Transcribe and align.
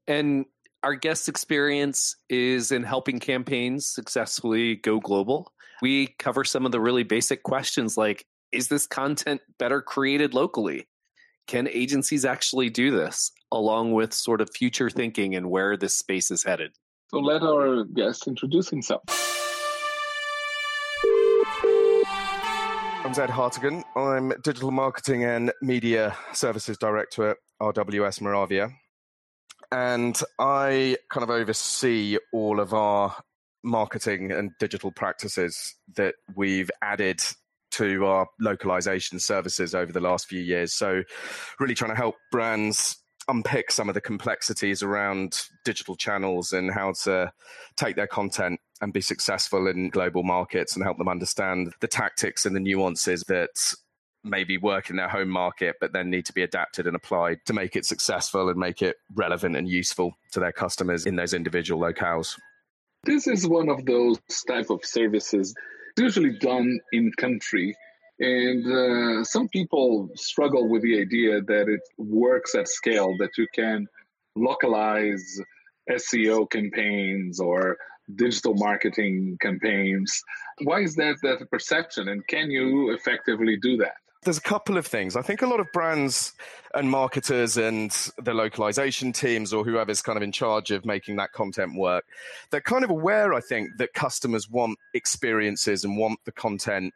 And 0.08 0.46
our 0.84 0.96
guest 0.96 1.30
experience 1.30 2.16
is 2.30 2.72
in 2.72 2.84
helping 2.84 3.20
campaigns 3.20 3.86
successfully 3.86 4.76
go 4.76 5.00
global 5.00 5.52
we 5.82 6.08
cover 6.20 6.44
some 6.44 6.66
of 6.66 6.72
the 6.72 6.80
really 6.80 7.04
basic 7.04 7.44
questions 7.44 7.98
like 7.98 8.26
is 8.52 8.68
this 8.68 8.86
content 8.86 9.42
better 9.58 9.82
created 9.82 10.34
locally? 10.34 10.88
Can 11.48 11.68
agencies 11.68 12.26
actually 12.26 12.70
do 12.70 12.92
this, 12.92 13.32
along 13.52 13.94
with 13.94 14.14
sort 14.14 14.42
of 14.42 14.50
future 14.54 14.90
thinking 14.90 15.36
and 15.36 15.50
where 15.50 15.76
this 15.76 15.96
space 15.96 16.32
is 16.32 16.44
headed? 16.44 16.72
So 17.10 17.20
let 17.20 17.42
our 17.42 17.84
guest 17.86 18.28
introduce 18.28 18.70
himself. 18.70 19.02
I'm 23.04 23.20
Ed 23.20 23.30
Hartigan. 23.30 23.84
I'm 23.96 24.34
Digital 24.44 24.72
Marketing 24.72 25.24
and 25.24 25.52
Media 25.62 26.16
Services 26.34 26.78
Director 26.78 27.32
at 27.32 27.38
RWS 27.62 28.22
Moravia. 28.22 28.70
And 29.72 30.20
I 30.40 30.98
kind 31.10 31.24
of 31.24 31.30
oversee 31.30 32.18
all 32.34 32.60
of 32.60 32.74
our 32.74 33.16
marketing 33.64 34.32
and 34.32 34.52
digital 34.60 34.92
practices 34.92 35.76
that 35.96 36.16
we've 36.36 36.72
added 36.82 37.22
to 37.72 38.06
our 38.06 38.28
localization 38.40 39.20
services 39.20 39.74
over 39.74 39.92
the 39.92 40.02
last 40.02 40.28
few 40.28 40.42
years. 40.42 40.74
So, 40.74 41.04
really 41.60 41.76
trying 41.76 41.92
to 41.92 41.96
help 41.96 42.16
brands 42.32 42.98
unpick 43.28 43.72
some 43.72 43.88
of 43.88 43.96
the 43.96 44.02
complexities 44.02 44.84
around 44.84 45.44
digital 45.64 45.96
channels 45.96 46.52
and 46.52 46.72
how 46.72 46.94
to 47.04 47.32
take 47.78 47.96
their 47.96 48.08
content 48.08 48.60
and 48.82 48.92
be 48.92 49.02
successful 49.02 49.68
in 49.68 49.90
global 49.90 50.24
markets 50.24 50.76
and 50.76 50.84
help 50.84 50.98
them 50.98 51.08
understand 51.08 51.72
the 51.82 51.88
tactics 51.88 52.46
and 52.46 52.56
the 52.56 52.60
nuances 52.60 53.24
that 53.28 53.52
maybe 54.24 54.58
work 54.58 54.90
in 54.90 54.96
their 54.96 55.08
home 55.08 55.30
market, 55.30 55.76
but 55.80 55.94
then 55.94 56.10
need 56.10 56.26
to 56.26 56.34
be 56.34 56.44
adapted 56.44 56.88
and 56.88 56.96
applied 56.96 57.40
to 57.46 57.54
make 57.54 57.76
it 57.76 57.86
successful 57.86 58.50
and 58.50 58.58
make 58.58 58.82
it 58.82 58.98
relevant 59.16 59.56
and 59.56 59.68
useful 59.68 60.14
to 60.32 60.40
their 60.40 60.52
customers 60.52 61.06
in 61.06 61.16
those 61.16 61.34
individual 61.34 61.82
locales. 61.82 62.38
This 63.04 63.28
is 63.28 63.48
one 63.48 63.70
of 63.70 63.86
those 63.86 64.20
type 64.48 64.70
of 64.70 64.86
services 64.86 65.56
usually 65.98 66.38
done 66.38 66.80
in 66.92 67.12
country. 67.18 67.76
And 68.20 68.66
uh, 68.72 69.24
some 69.24 69.50
people 69.50 70.10
struggle 70.16 70.70
with 70.70 70.84
the 70.84 71.02
idea 71.02 71.42
that 71.42 71.68
it 71.68 71.82
works 71.98 72.54
at 72.54 72.68
scale, 72.68 73.18
that 73.18 73.32
you 73.38 73.48
can 73.54 73.88
localize 74.36 75.42
SEO 75.90 76.50
campaigns 76.50 77.40
or 77.40 77.78
digital 78.16 78.54
marketing 78.54 79.38
campaigns. 79.42 80.22
Why 80.64 80.82
is 80.82 80.96
that 80.96 81.18
that 81.24 81.50
perception? 81.50 82.10
And 82.10 82.26
can 82.28 82.52
you 82.52 82.92
effectively 82.92 83.58
do 83.58 83.78
that? 83.78 83.96
There's 84.24 84.38
a 84.38 84.42
couple 84.42 84.78
of 84.78 84.86
things. 84.86 85.16
I 85.16 85.24
think 85.24 85.42
a 85.42 85.48
lot 85.48 85.60
of 85.60 85.72
brands 85.72 86.34
and 86.76 86.92
marketers 86.92 87.58
and 87.58 87.90
the 88.22 88.36
localization 88.36 89.12
teams 89.12 89.52
or 89.52 89.64
whoever's 89.64 90.04
kind 90.04 90.16
of 90.16 90.22
in 90.22 90.32
charge 90.32 90.70
of 90.70 90.86
making 90.86 91.16
that 91.16 91.32
content 91.32 91.76
work, 91.76 92.06
they're 92.52 92.62
kind 92.62 92.84
of 92.84 92.92
aware, 92.92 93.34
I 93.34 93.42
think, 93.42 93.78
that 93.78 93.94
customers 93.94 94.48
want 94.48 94.78
experiences 94.94 95.84
and 95.84 95.98
want 95.98 96.20
the 96.26 96.32
content 96.32 96.94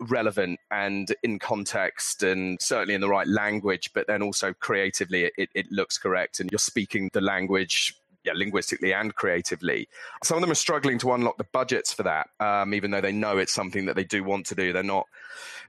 relevant 0.00 0.58
and 0.70 1.14
in 1.22 1.38
context 1.38 2.22
and 2.22 2.60
certainly 2.60 2.94
in 2.94 3.00
the 3.00 3.08
right 3.08 3.28
language, 3.28 3.90
but 3.94 4.06
then 4.06 4.22
also 4.22 4.52
creatively 4.54 5.30
it, 5.36 5.50
it 5.54 5.70
looks 5.70 5.98
correct 5.98 6.40
and 6.40 6.50
you're 6.50 6.58
speaking 6.58 7.10
the 7.12 7.20
language 7.20 7.94
yeah, 8.24 8.32
linguistically 8.34 8.92
and 8.92 9.14
creatively. 9.14 9.88
Some 10.22 10.38
of 10.38 10.40
them 10.40 10.50
are 10.50 10.56
struggling 10.56 10.98
to 10.98 11.12
unlock 11.12 11.36
the 11.36 11.46
budgets 11.52 11.92
for 11.92 12.02
that, 12.04 12.28
um, 12.40 12.74
even 12.74 12.90
though 12.90 13.00
they 13.00 13.12
know 13.12 13.38
it's 13.38 13.52
something 13.52 13.84
that 13.86 13.96
they 13.96 14.04
do 14.04 14.24
want 14.24 14.46
to 14.46 14.54
do. 14.54 14.72
They're 14.72 14.82
not 14.82 15.06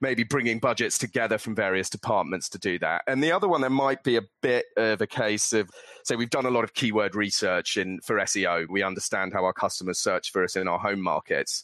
maybe 0.02 0.24
bringing 0.24 0.60
budgets 0.60 0.98
together 0.98 1.38
from 1.38 1.56
various 1.56 1.90
departments 1.90 2.50
to 2.50 2.58
do 2.58 2.80
that. 2.80 3.04
And 3.08 3.24
the 3.24 3.32
other 3.32 3.48
one, 3.48 3.62
there 3.62 3.70
might 3.70 4.04
be 4.04 4.18
a 4.18 4.24
bit 4.42 4.66
of 4.78 5.02
a 5.02 5.08
case 5.08 5.54
of, 5.54 5.70
say, 6.04 6.16
we've 6.16 6.30
done 6.30 6.46
a 6.46 6.52
lot 6.52 6.64
of 6.64 6.74
keyword 6.74 7.16
research 7.16 7.78
in 7.78 8.00
for 8.02 8.18
SEO. 8.18 8.68
We 8.70 8.84
understand 8.84 9.34
how 9.34 9.46
our 9.46 9.54
customers 9.54 10.00
search 10.00 10.32
for 10.32 10.44
us 10.44 10.56
in 10.56 10.68
our 10.68 10.80
home 10.80 11.02
markets. 11.02 11.64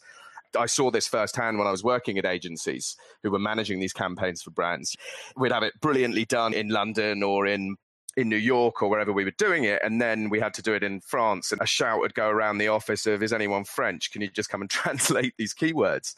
I 0.58 0.66
saw 0.66 0.92
this 0.92 1.08
firsthand 1.08 1.58
when 1.58 1.68
I 1.68 1.72
was 1.72 1.84
working 1.84 2.18
at 2.18 2.26
agencies 2.26 2.98
who 3.24 3.32
were 3.32 3.40
managing 3.40 3.80
these 3.80 3.94
campaigns 3.94 4.42
for 4.42 4.52
brands. 4.52 4.96
We'd 5.38 5.54
have 5.54 5.64
it 5.64 5.80
brilliantly 5.80 6.26
done 6.26 6.54
in 6.54 6.68
London 6.68 7.24
or 7.24 7.48
in 7.48 7.78
in 8.18 8.30
New 8.30 8.38
York 8.38 8.82
or 8.82 8.90
wherever 8.90 9.14
we 9.14 9.24
were 9.24 9.32
doing 9.32 9.64
it, 9.64 9.82
and 9.84 10.02
then 10.02 10.30
we 10.30 10.40
had 10.40 10.54
to 10.56 10.62
do 10.62 10.74
it 10.74 10.84
in 10.84 11.02
France, 11.02 11.52
and 11.52 11.62
a 11.62 11.66
shout 11.66 12.00
would 12.00 12.14
go 12.14 12.30
around 12.30 12.58
the 12.58 12.68
office 12.68 13.06
of, 13.06 13.24
"Is 13.24 13.34
anyone 13.34 13.64
French? 13.64 14.12
Can 14.12 14.22
you 14.22 14.30
just 14.30 14.50
come 14.50 14.62
and 14.62 14.70
translate 14.70 15.34
these 15.38 15.54
keywords?" 15.54 16.16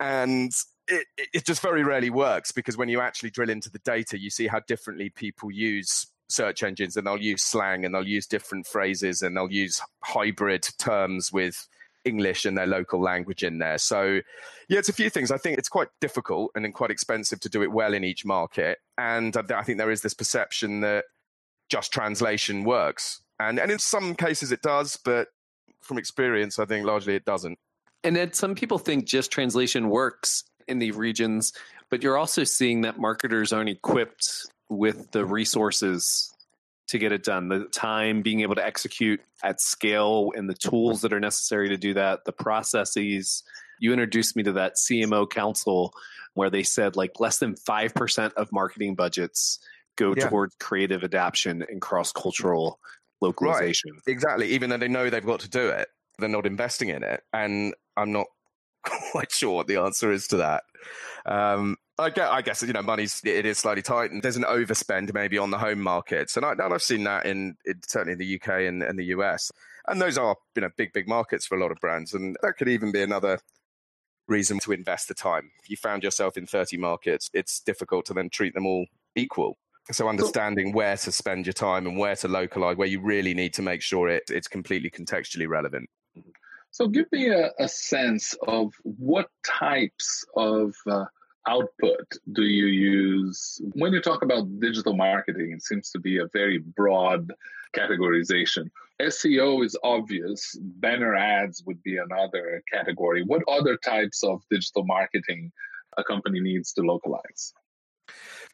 And 0.00 0.52
it, 0.88 1.06
it 1.32 1.46
just 1.46 1.62
very 1.62 1.84
rarely 1.84 2.10
works 2.10 2.50
because 2.50 2.76
when 2.76 2.88
you 2.88 3.00
actually 3.00 3.30
drill 3.30 3.50
into 3.50 3.70
the 3.70 3.78
data, 3.80 4.18
you 4.18 4.30
see 4.30 4.48
how 4.48 4.60
differently 4.60 5.10
people 5.10 5.50
use 5.50 6.06
search 6.28 6.62
engines, 6.62 6.96
and 6.96 7.06
they'll 7.06 7.16
use 7.16 7.42
slang, 7.42 7.84
and 7.84 7.94
they'll 7.94 8.06
use 8.06 8.26
different 8.26 8.66
phrases, 8.66 9.22
and 9.22 9.36
they'll 9.36 9.52
use 9.52 9.80
hybrid 10.02 10.66
terms 10.78 11.32
with 11.32 11.68
English 12.04 12.44
and 12.44 12.56
their 12.56 12.66
local 12.66 13.00
language 13.00 13.42
in 13.42 13.58
there. 13.58 13.78
So, 13.78 14.20
yeah, 14.68 14.78
it's 14.78 14.88
a 14.88 14.94
few 14.94 15.10
things. 15.10 15.30
I 15.30 15.38
think 15.38 15.58
it's 15.58 15.68
quite 15.68 15.88
difficult 16.00 16.50
and 16.54 16.72
quite 16.74 16.90
expensive 16.90 17.40
to 17.40 17.48
do 17.48 17.62
it 17.62 17.70
well 17.70 17.94
in 17.94 18.04
each 18.04 18.24
market. 18.24 18.78
And 18.98 19.36
I 19.36 19.62
think 19.62 19.78
there 19.78 19.90
is 19.90 20.02
this 20.02 20.14
perception 20.14 20.80
that 20.80 21.04
just 21.72 21.90
translation 21.90 22.64
works. 22.64 23.22
And, 23.40 23.58
and 23.58 23.70
in 23.70 23.78
some 23.78 24.14
cases 24.14 24.52
it 24.52 24.60
does, 24.60 24.98
but 25.02 25.28
from 25.80 25.96
experience, 25.96 26.58
I 26.58 26.66
think 26.66 26.86
largely 26.86 27.14
it 27.14 27.24
doesn't. 27.24 27.58
And 28.04 28.14
then 28.14 28.34
some 28.34 28.54
people 28.54 28.78
think 28.78 29.06
just 29.06 29.32
translation 29.32 29.88
works 29.88 30.44
in 30.68 30.78
the 30.80 30.90
regions, 30.90 31.54
but 31.88 32.02
you're 32.02 32.18
also 32.18 32.44
seeing 32.44 32.82
that 32.82 32.98
marketers 32.98 33.54
aren't 33.54 33.70
equipped 33.70 34.50
with 34.68 35.10
the 35.12 35.24
resources 35.24 36.30
to 36.88 36.98
get 36.98 37.10
it 37.10 37.24
done 37.24 37.48
the 37.48 37.64
time 37.72 38.20
being 38.20 38.40
able 38.40 38.54
to 38.54 38.64
execute 38.64 39.22
at 39.42 39.58
scale 39.58 40.30
and 40.36 40.50
the 40.50 40.54
tools 40.54 41.00
that 41.00 41.12
are 41.12 41.20
necessary 41.20 41.68
to 41.68 41.76
do 41.76 41.94
that 41.94 42.24
the 42.26 42.32
processes 42.32 43.44
you 43.78 43.92
introduced 43.92 44.36
me 44.36 44.42
to 44.42 44.52
that 44.52 44.74
cmo 44.74 45.28
council 45.28 45.94
where 46.34 46.50
they 46.50 46.62
said 46.62 46.96
like 46.96 47.20
less 47.20 47.38
than 47.38 47.54
5% 47.54 48.32
of 48.34 48.52
marketing 48.52 48.94
budgets 48.94 49.58
go 49.96 50.14
yeah. 50.16 50.28
towards 50.28 50.54
creative 50.56 51.04
adaptation 51.04 51.64
and 51.68 51.80
cross-cultural 51.80 52.78
localization 53.20 53.92
right. 53.92 54.02
exactly 54.06 54.48
even 54.48 54.70
though 54.70 54.76
they 54.76 54.88
know 54.88 55.08
they've 55.08 55.26
got 55.26 55.40
to 55.40 55.48
do 55.48 55.68
it 55.68 55.88
they're 56.18 56.28
not 56.28 56.46
investing 56.46 56.88
in 56.88 57.02
it 57.02 57.22
and 57.32 57.74
i'm 57.96 58.12
not 58.12 58.26
quite 59.12 59.30
sure 59.30 59.52
what 59.52 59.66
the 59.66 59.76
answer 59.76 60.10
is 60.10 60.26
to 60.26 60.36
that 60.38 60.64
um, 61.24 61.76
I 61.98 62.10
guess, 62.10 62.28
I 62.30 62.42
guess 62.42 62.62
you 62.62 62.72
know 62.72 62.82
money's 62.82 63.20
it 63.24 63.46
is 63.46 63.58
slightly 63.58 63.82
tight, 63.82 64.10
and 64.10 64.22
there's 64.22 64.36
an 64.36 64.44
overspend 64.44 65.12
maybe 65.12 65.38
on 65.38 65.50
the 65.50 65.58
home 65.58 65.80
markets, 65.80 66.36
and, 66.36 66.44
I, 66.44 66.54
have 66.58 66.82
seen 66.82 67.04
that 67.04 67.26
in, 67.26 67.56
in, 67.64 67.80
certainly 67.86 68.12
in 68.14 68.18
the 68.18 68.40
UK 68.40 68.62
and, 68.66 68.82
and 68.82 68.98
the 68.98 69.04
US, 69.06 69.52
and 69.86 70.00
those 70.00 70.18
are 70.18 70.36
you 70.56 70.62
know 70.62 70.70
big 70.76 70.92
big 70.92 71.06
markets 71.06 71.46
for 71.46 71.56
a 71.56 71.60
lot 71.60 71.70
of 71.70 71.78
brands, 71.80 72.14
and 72.14 72.36
that 72.42 72.56
could 72.56 72.68
even 72.68 72.92
be 72.92 73.02
another 73.02 73.38
reason 74.26 74.58
to 74.60 74.72
invest 74.72 75.08
the 75.08 75.14
time. 75.14 75.50
If 75.62 75.70
you 75.70 75.76
found 75.76 76.02
yourself 76.02 76.36
in 76.36 76.46
30 76.46 76.76
markets, 76.78 77.30
it's 77.34 77.60
difficult 77.60 78.06
to 78.06 78.14
then 78.14 78.30
treat 78.30 78.54
them 78.54 78.66
all 78.66 78.86
equal. 79.14 79.58
So 79.90 80.08
understanding 80.08 80.72
where 80.72 80.96
to 80.96 81.12
spend 81.12 81.46
your 81.46 81.52
time 81.52 81.86
and 81.86 81.98
where 81.98 82.14
to 82.16 82.28
localize, 82.28 82.76
where 82.76 82.88
you 82.88 83.00
really 83.00 83.34
need 83.34 83.52
to 83.54 83.62
make 83.62 83.82
sure 83.82 84.08
it, 84.08 84.22
it's 84.28 84.46
completely 84.46 84.90
contextually 84.90 85.48
relevant. 85.48 85.90
So 86.70 86.86
give 86.88 87.06
me 87.12 87.28
a, 87.28 87.50
a 87.58 87.68
sense 87.68 88.34
of 88.46 88.72
what 88.84 89.28
types 89.44 90.24
of 90.36 90.74
uh, 90.88 91.04
output 91.46 92.06
do 92.32 92.42
you 92.42 92.66
use? 92.66 93.60
When 93.74 93.92
you 93.92 94.00
talk 94.00 94.22
about 94.22 94.60
digital 94.60 94.94
marketing, 94.94 95.52
it 95.52 95.62
seems 95.62 95.90
to 95.90 95.98
be 95.98 96.18
a 96.18 96.28
very 96.32 96.58
broad 96.58 97.32
categorization. 97.76 98.70
SEO 99.00 99.64
is 99.64 99.76
obvious, 99.82 100.56
banner 100.60 101.16
ads 101.16 101.62
would 101.66 101.82
be 101.82 101.96
another 101.96 102.62
category. 102.72 103.22
What 103.24 103.42
other 103.48 103.76
types 103.76 104.22
of 104.22 104.42
digital 104.50 104.84
marketing 104.84 105.50
a 105.98 106.04
company 106.04 106.40
needs 106.40 106.72
to 106.74 106.82
localize? 106.82 107.52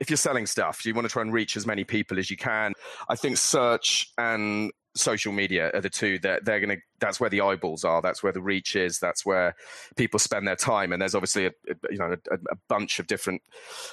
If 0.00 0.10
you're 0.10 0.16
selling 0.16 0.46
stuff, 0.46 0.86
you 0.86 0.94
want 0.94 1.06
to 1.06 1.12
try 1.12 1.22
and 1.22 1.32
reach 1.32 1.56
as 1.56 1.66
many 1.66 1.84
people 1.84 2.18
as 2.18 2.30
you 2.30 2.36
can. 2.36 2.72
I 3.08 3.16
think 3.16 3.36
search 3.36 4.12
and 4.16 4.70
social 4.98 5.32
media 5.32 5.70
are 5.74 5.80
the 5.80 5.90
two 5.90 6.18
that 6.20 6.44
they're 6.44 6.60
going 6.60 6.76
to 6.76 6.82
that's 7.00 7.20
where 7.20 7.30
the 7.30 7.40
eyeballs 7.40 7.84
are 7.84 8.02
that's 8.02 8.22
where 8.22 8.32
the 8.32 8.40
reach 8.40 8.74
is 8.74 8.98
that's 8.98 9.24
where 9.24 9.54
people 9.96 10.18
spend 10.18 10.46
their 10.46 10.56
time. 10.56 10.92
And 10.92 11.00
there's 11.00 11.14
obviously 11.14 11.46
a, 11.46 11.52
you 11.90 11.98
know 11.98 12.16
a, 12.30 12.34
a, 12.34 12.56
bunch 12.68 12.98
of 12.98 13.06
different 13.06 13.42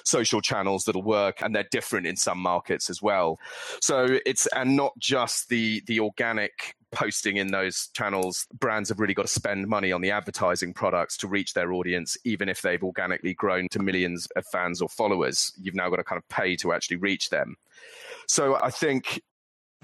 social 0.03 0.41
channels 0.41 0.85
that'll 0.85 1.03
work 1.03 1.41
and 1.41 1.55
they're 1.55 1.67
different 1.71 2.07
in 2.07 2.15
some 2.15 2.39
markets 2.39 2.89
as 2.89 3.01
well. 3.01 3.39
So 3.81 4.19
it's 4.25 4.47
and 4.47 4.75
not 4.75 4.97
just 4.97 5.49
the 5.49 5.81
the 5.87 5.99
organic 5.99 6.75
posting 6.91 7.37
in 7.37 7.47
those 7.47 7.89
channels 7.93 8.47
brands 8.57 8.89
have 8.89 8.99
really 8.99 9.13
got 9.13 9.23
to 9.23 9.31
spend 9.31 9.67
money 9.67 9.91
on 9.91 10.01
the 10.01 10.11
advertising 10.11 10.73
products 10.73 11.17
to 11.17 11.27
reach 11.27 11.53
their 11.53 11.73
audience 11.73 12.17
even 12.23 12.47
if 12.47 12.61
they've 12.61 12.83
organically 12.83 13.33
grown 13.33 13.67
to 13.69 13.79
millions 13.79 14.27
of 14.35 14.45
fans 14.47 14.81
or 14.81 14.89
followers. 14.89 15.51
You've 15.61 15.75
now 15.75 15.89
got 15.89 15.97
to 15.97 16.03
kind 16.03 16.17
of 16.17 16.27
pay 16.29 16.55
to 16.57 16.73
actually 16.73 16.97
reach 16.97 17.29
them. 17.29 17.57
So 18.27 18.55
I 18.55 18.71
think 18.71 19.21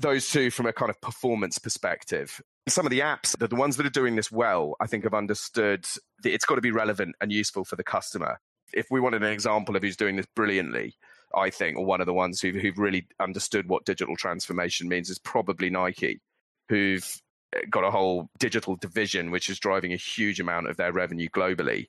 those 0.01 0.29
two 0.29 0.51
from 0.51 0.65
a 0.65 0.73
kind 0.73 0.89
of 0.89 0.99
performance 1.01 1.57
perspective. 1.57 2.41
Some 2.67 2.85
of 2.85 2.91
the 2.91 2.99
apps, 2.99 3.37
the 3.37 3.55
ones 3.55 3.77
that 3.77 3.85
are 3.85 3.91
doing 3.91 4.15
this 4.15 4.31
well, 4.31 4.75
I 4.79 4.87
think 4.87 5.03
have 5.03 5.13
understood 5.13 5.85
that 6.23 6.33
it's 6.33 6.45
got 6.45 6.55
to 6.55 6.61
be 6.61 6.71
relevant 6.71 7.15
and 7.21 7.31
useful 7.31 7.63
for 7.63 7.75
the 7.75 7.83
customer. 7.83 8.39
If 8.73 8.87
we 8.91 8.99
wanted 8.99 9.23
an 9.23 9.31
example 9.31 9.75
of 9.75 9.83
who's 9.83 9.97
doing 9.97 10.15
this 10.15 10.27
brilliantly, 10.35 10.95
I 11.35 11.49
think, 11.49 11.77
or 11.77 11.85
one 11.85 12.01
of 12.01 12.07
the 12.07 12.13
ones 12.13 12.41
who've, 12.41 12.55
who've 12.55 12.77
really 12.77 13.07
understood 13.19 13.67
what 13.67 13.85
digital 13.85 14.15
transformation 14.15 14.87
means 14.87 15.09
is 15.09 15.19
probably 15.19 15.69
Nike, 15.69 16.21
who've 16.69 17.21
eh, 17.55 17.61
got 17.69 17.83
a 17.83 17.91
whole 17.91 18.29
digital 18.39 18.75
division 18.75 19.31
which 19.31 19.49
is 19.49 19.59
driving 19.59 19.93
a 19.93 19.97
huge 19.97 20.39
amount 20.39 20.69
of 20.69 20.77
their 20.77 20.91
revenue 20.91 21.29
globally. 21.29 21.87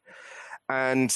And 0.73 1.15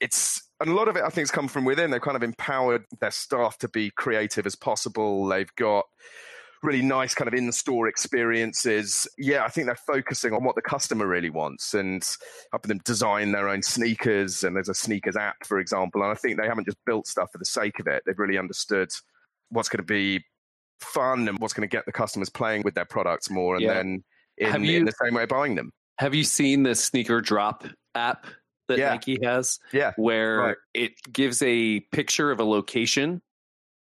it's 0.00 0.42
and 0.60 0.70
a 0.70 0.74
lot 0.74 0.88
of 0.88 0.96
it 0.96 1.02
I 1.02 1.08
think 1.08 1.24
has 1.24 1.30
come 1.30 1.48
from 1.48 1.64
within. 1.64 1.90
They've 1.90 2.00
kind 2.00 2.16
of 2.16 2.22
empowered 2.22 2.84
their 3.00 3.10
staff 3.10 3.58
to 3.58 3.68
be 3.68 3.90
creative 3.90 4.46
as 4.46 4.54
possible. 4.54 5.26
They've 5.26 5.54
got 5.56 5.84
really 6.62 6.80
nice 6.82 7.14
kind 7.14 7.28
of 7.28 7.34
in-store 7.34 7.88
experiences. 7.88 9.06
Yeah, 9.18 9.44
I 9.44 9.48
think 9.48 9.66
they're 9.66 9.74
focusing 9.74 10.32
on 10.32 10.44
what 10.44 10.54
the 10.54 10.62
customer 10.62 11.06
really 11.06 11.28
wants 11.28 11.74
and 11.74 12.06
helping 12.52 12.68
them 12.68 12.80
design 12.84 13.32
their 13.32 13.48
own 13.48 13.62
sneakers. 13.62 14.44
And 14.44 14.54
there's 14.54 14.68
a 14.68 14.74
sneakers 14.74 15.16
app, 15.16 15.44
for 15.44 15.58
example. 15.58 16.02
And 16.02 16.12
I 16.12 16.14
think 16.14 16.38
they 16.38 16.46
haven't 16.46 16.66
just 16.66 16.78
built 16.86 17.06
stuff 17.06 17.30
for 17.32 17.38
the 17.38 17.44
sake 17.44 17.80
of 17.80 17.86
it. 17.86 18.02
They've 18.06 18.18
really 18.18 18.38
understood 18.38 18.90
what's 19.50 19.68
going 19.68 19.84
to 19.84 19.92
be 19.92 20.24
fun 20.80 21.28
and 21.28 21.38
what's 21.38 21.54
going 21.54 21.68
to 21.68 21.74
get 21.74 21.86
the 21.86 21.92
customers 21.92 22.28
playing 22.28 22.62
with 22.62 22.74
their 22.74 22.84
products 22.84 23.30
more, 23.30 23.56
and 23.56 23.64
yeah. 23.64 23.74
then 23.74 24.04
in, 24.38 24.64
you, 24.64 24.78
in, 24.78 24.84
the 24.84 24.94
same 25.02 25.14
way 25.14 25.24
buying 25.26 25.54
them. 25.54 25.70
Have 25.98 26.14
you 26.14 26.24
seen 26.24 26.62
the 26.62 26.74
sneaker 26.74 27.20
drop 27.20 27.64
app 27.94 28.26
that 28.68 28.78
yeah. 28.78 28.90
Nike 28.90 29.18
has? 29.22 29.60
Yeah, 29.72 29.92
where 29.96 30.38
right. 30.38 30.56
it 30.72 30.92
gives 31.12 31.42
a 31.42 31.80
picture 31.80 32.30
of 32.30 32.40
a 32.40 32.44
location. 32.44 33.22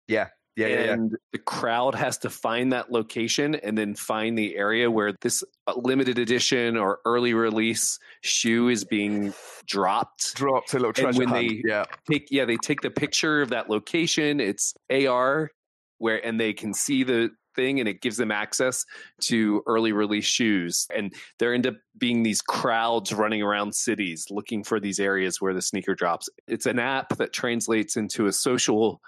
Yeah. 0.08 0.28
Yeah, 0.56 0.66
and 0.66 1.12
yeah, 1.12 1.16
the 1.32 1.38
crowd 1.38 1.94
has 1.94 2.18
to 2.18 2.28
find 2.28 2.72
that 2.72 2.90
location 2.92 3.54
and 3.54 3.78
then 3.78 3.94
find 3.94 4.36
the 4.36 4.56
area 4.56 4.90
where 4.90 5.14
this 5.20 5.44
uh, 5.66 5.72
limited 5.76 6.18
edition 6.18 6.76
or 6.76 6.98
early 7.06 7.32
release 7.32 7.98
shoe 8.20 8.68
is 8.68 8.84
being 8.84 9.32
dropped. 9.66 10.34
Dropped 10.34 10.74
a 10.74 10.78
little 10.78 10.92
treasure 10.92 11.08
and 11.08 11.18
when 11.18 11.28
hunt. 11.28 11.48
They 11.48 11.62
yeah, 11.64 11.84
take 12.10 12.28
yeah 12.30 12.44
they 12.44 12.56
take 12.56 12.82
the 12.82 12.90
picture 12.90 13.40
of 13.40 13.50
that 13.50 13.70
location. 13.70 14.40
It's 14.40 14.74
AR 14.90 15.50
where 15.98 16.24
and 16.26 16.40
they 16.40 16.52
can 16.52 16.74
see 16.74 17.04
the 17.04 17.30
thing 17.54 17.80
and 17.80 17.88
it 17.88 18.00
gives 18.00 18.16
them 18.16 18.30
access 18.30 18.84
to 19.20 19.62
early 19.66 19.92
release 19.92 20.24
shoes 20.24 20.86
and 20.94 21.14
there 21.38 21.52
end 21.52 21.66
up 21.66 21.74
being 21.98 22.22
these 22.22 22.40
crowds 22.40 23.12
running 23.12 23.42
around 23.42 23.74
cities 23.74 24.26
looking 24.30 24.62
for 24.62 24.80
these 24.80 24.98
areas 24.98 25.40
where 25.40 25.54
the 25.54 25.62
sneaker 25.62 25.94
drops 25.94 26.28
it's 26.46 26.66
an 26.66 26.78
app 26.78 27.16
that 27.16 27.32
translates 27.32 27.96
into 27.96 28.26
a 28.26 28.32
social 28.32 29.00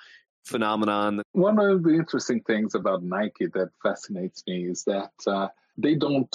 phenomenon. 0.44 1.22
One 1.32 1.58
of 1.58 1.82
the 1.82 1.90
interesting 1.90 2.40
things 2.42 2.74
about 2.74 3.02
Nike 3.02 3.46
that 3.46 3.70
fascinates 3.82 4.42
me 4.46 4.66
is 4.66 4.84
that 4.84 5.12
uh, 5.26 5.48
they 5.78 5.94
don't 5.94 6.34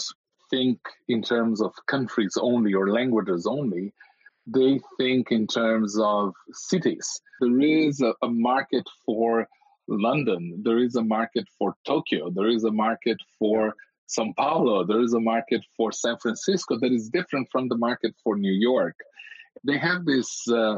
think 0.49 0.79
in 1.07 1.21
terms 1.21 1.61
of 1.61 1.73
countries 1.87 2.37
only 2.39 2.73
or 2.73 2.89
languages 2.91 3.45
only. 3.45 3.93
They 4.45 4.79
think 4.97 5.31
in 5.31 5.45
terms 5.45 5.97
of 5.99 6.33
cities. 6.53 7.21
There 7.41 7.59
is 7.59 8.01
a, 8.01 8.13
a 8.21 8.29
market 8.29 8.87
for 9.05 9.47
London, 9.87 10.61
there 10.63 10.79
is 10.79 10.95
a 10.95 11.03
market 11.03 11.47
for 11.57 11.75
Tokyo, 11.85 12.29
there 12.29 12.49
is 12.49 12.63
a 12.63 12.71
market 12.71 13.17
for 13.39 13.73
Sao 14.07 14.33
Paulo, 14.37 14.85
there 14.85 15.01
is 15.01 15.13
a 15.13 15.19
market 15.19 15.61
for 15.75 15.91
San 15.91 16.17
Francisco 16.17 16.77
that 16.79 16.91
is 16.91 17.09
different 17.09 17.47
from 17.51 17.67
the 17.67 17.77
market 17.77 18.13
for 18.23 18.37
New 18.37 18.53
York. 18.53 18.95
They 19.63 19.77
have 19.77 20.05
these 20.05 20.43
uh, 20.51 20.77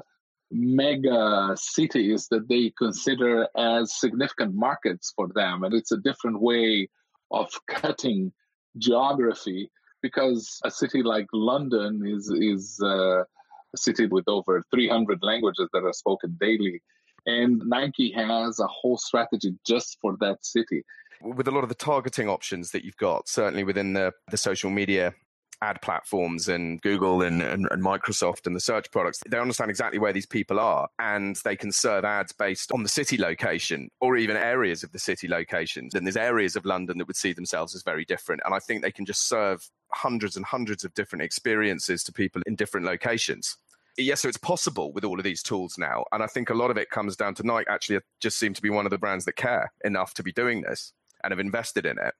mega 0.51 1.55
cities 1.55 2.27
that 2.31 2.47
they 2.47 2.73
consider 2.77 3.47
as 3.55 3.99
significant 3.99 4.55
markets 4.55 5.13
for 5.15 5.27
them. 5.33 5.63
And 5.63 5.73
it's 5.73 5.91
a 5.91 5.97
different 5.97 6.41
way 6.41 6.89
of 7.31 7.49
cutting 7.67 8.31
geography 8.77 9.69
because 10.01 10.59
a 10.63 10.71
city 10.71 11.03
like 11.03 11.27
London 11.33 12.03
is, 12.05 12.29
is 12.29 12.79
uh, 12.81 13.21
a 13.21 13.77
city 13.77 14.07
with 14.07 14.27
over 14.27 14.63
300 14.71 15.19
languages 15.21 15.67
that 15.73 15.83
are 15.83 15.93
spoken 15.93 16.37
daily. 16.39 16.81
And 17.29 17.61
Nike 17.65 18.11
has 18.11 18.59
a 18.59 18.67
whole 18.67 18.97
strategy 18.97 19.53
just 19.65 19.97
for 20.01 20.17
that 20.19 20.43
city. 20.43 20.83
With 21.21 21.47
a 21.47 21.51
lot 21.51 21.63
of 21.63 21.69
the 21.69 21.75
targeting 21.75 22.27
options 22.29 22.71
that 22.71 22.83
you've 22.83 22.97
got, 22.97 23.27
certainly 23.27 23.63
within 23.63 23.93
the, 23.93 24.13
the 24.31 24.37
social 24.37 24.69
media 24.69 25.13
ad 25.61 25.81
platforms 25.81 26.47
and 26.47 26.81
Google 26.81 27.21
and, 27.21 27.41
and, 27.41 27.67
and, 27.69 27.83
Microsoft 27.83 28.47
and 28.47 28.55
the 28.55 28.61
search 28.61 28.89
products, 28.91 29.21
they 29.27 29.37
understand 29.37 29.69
exactly 29.69 29.99
where 29.99 30.13
these 30.13 30.25
people 30.25 30.59
are 30.59 30.87
and 30.99 31.35
they 31.43 31.55
can 31.55 31.71
serve 31.71 32.05
ads 32.05 32.31
based 32.31 32.71
on 32.71 32.83
the 32.83 32.89
city 32.89 33.17
location 33.17 33.89
or 33.99 34.15
even 34.15 34.37
areas 34.37 34.83
of 34.83 34.91
the 34.93 34.99
city 34.99 35.27
locations. 35.27 35.93
And 35.93 36.07
there's 36.07 36.15
areas 36.15 36.55
of 36.55 36.65
London 36.65 36.97
that 36.97 37.07
would 37.07 37.17
see 37.17 37.33
themselves 37.33 37.75
as 37.75 37.83
very 37.83 38.05
different. 38.05 38.41
And 38.45 38.55
I 38.55 38.59
think 38.59 38.81
they 38.81 38.91
can 38.91 39.05
just 39.05 39.27
serve 39.27 39.69
hundreds 39.91 40.37
and 40.37 40.45
hundreds 40.45 40.85
of 40.85 40.93
different 40.93 41.23
experiences 41.23 42.03
to 42.05 42.13
people 42.13 42.41
in 42.45 42.55
different 42.55 42.85
locations. 42.85 43.57
Yes, 43.99 44.21
so 44.21 44.27
it's 44.27 44.37
possible 44.37 44.91
with 44.93 45.03
all 45.03 45.19
of 45.19 45.23
these 45.23 45.43
tools 45.43 45.77
now. 45.77 46.05
And 46.11 46.23
I 46.23 46.27
think 46.27 46.49
a 46.49 46.53
lot 46.53 46.71
of 46.71 46.77
it 46.77 46.89
comes 46.89 47.15
down 47.15 47.35
to 47.35 47.43
Nike 47.43 47.69
actually 47.69 47.99
just 48.21 48.39
seem 48.39 48.53
to 48.53 48.61
be 48.61 48.69
one 48.69 48.85
of 48.85 48.91
the 48.91 48.97
brands 48.97 49.25
that 49.25 49.35
care 49.35 49.71
enough 49.83 50.13
to 50.15 50.23
be 50.23 50.31
doing 50.31 50.61
this 50.61 50.93
and 51.23 51.31
have 51.31 51.39
invested 51.39 51.85
in 51.85 51.97
it. 51.99 52.13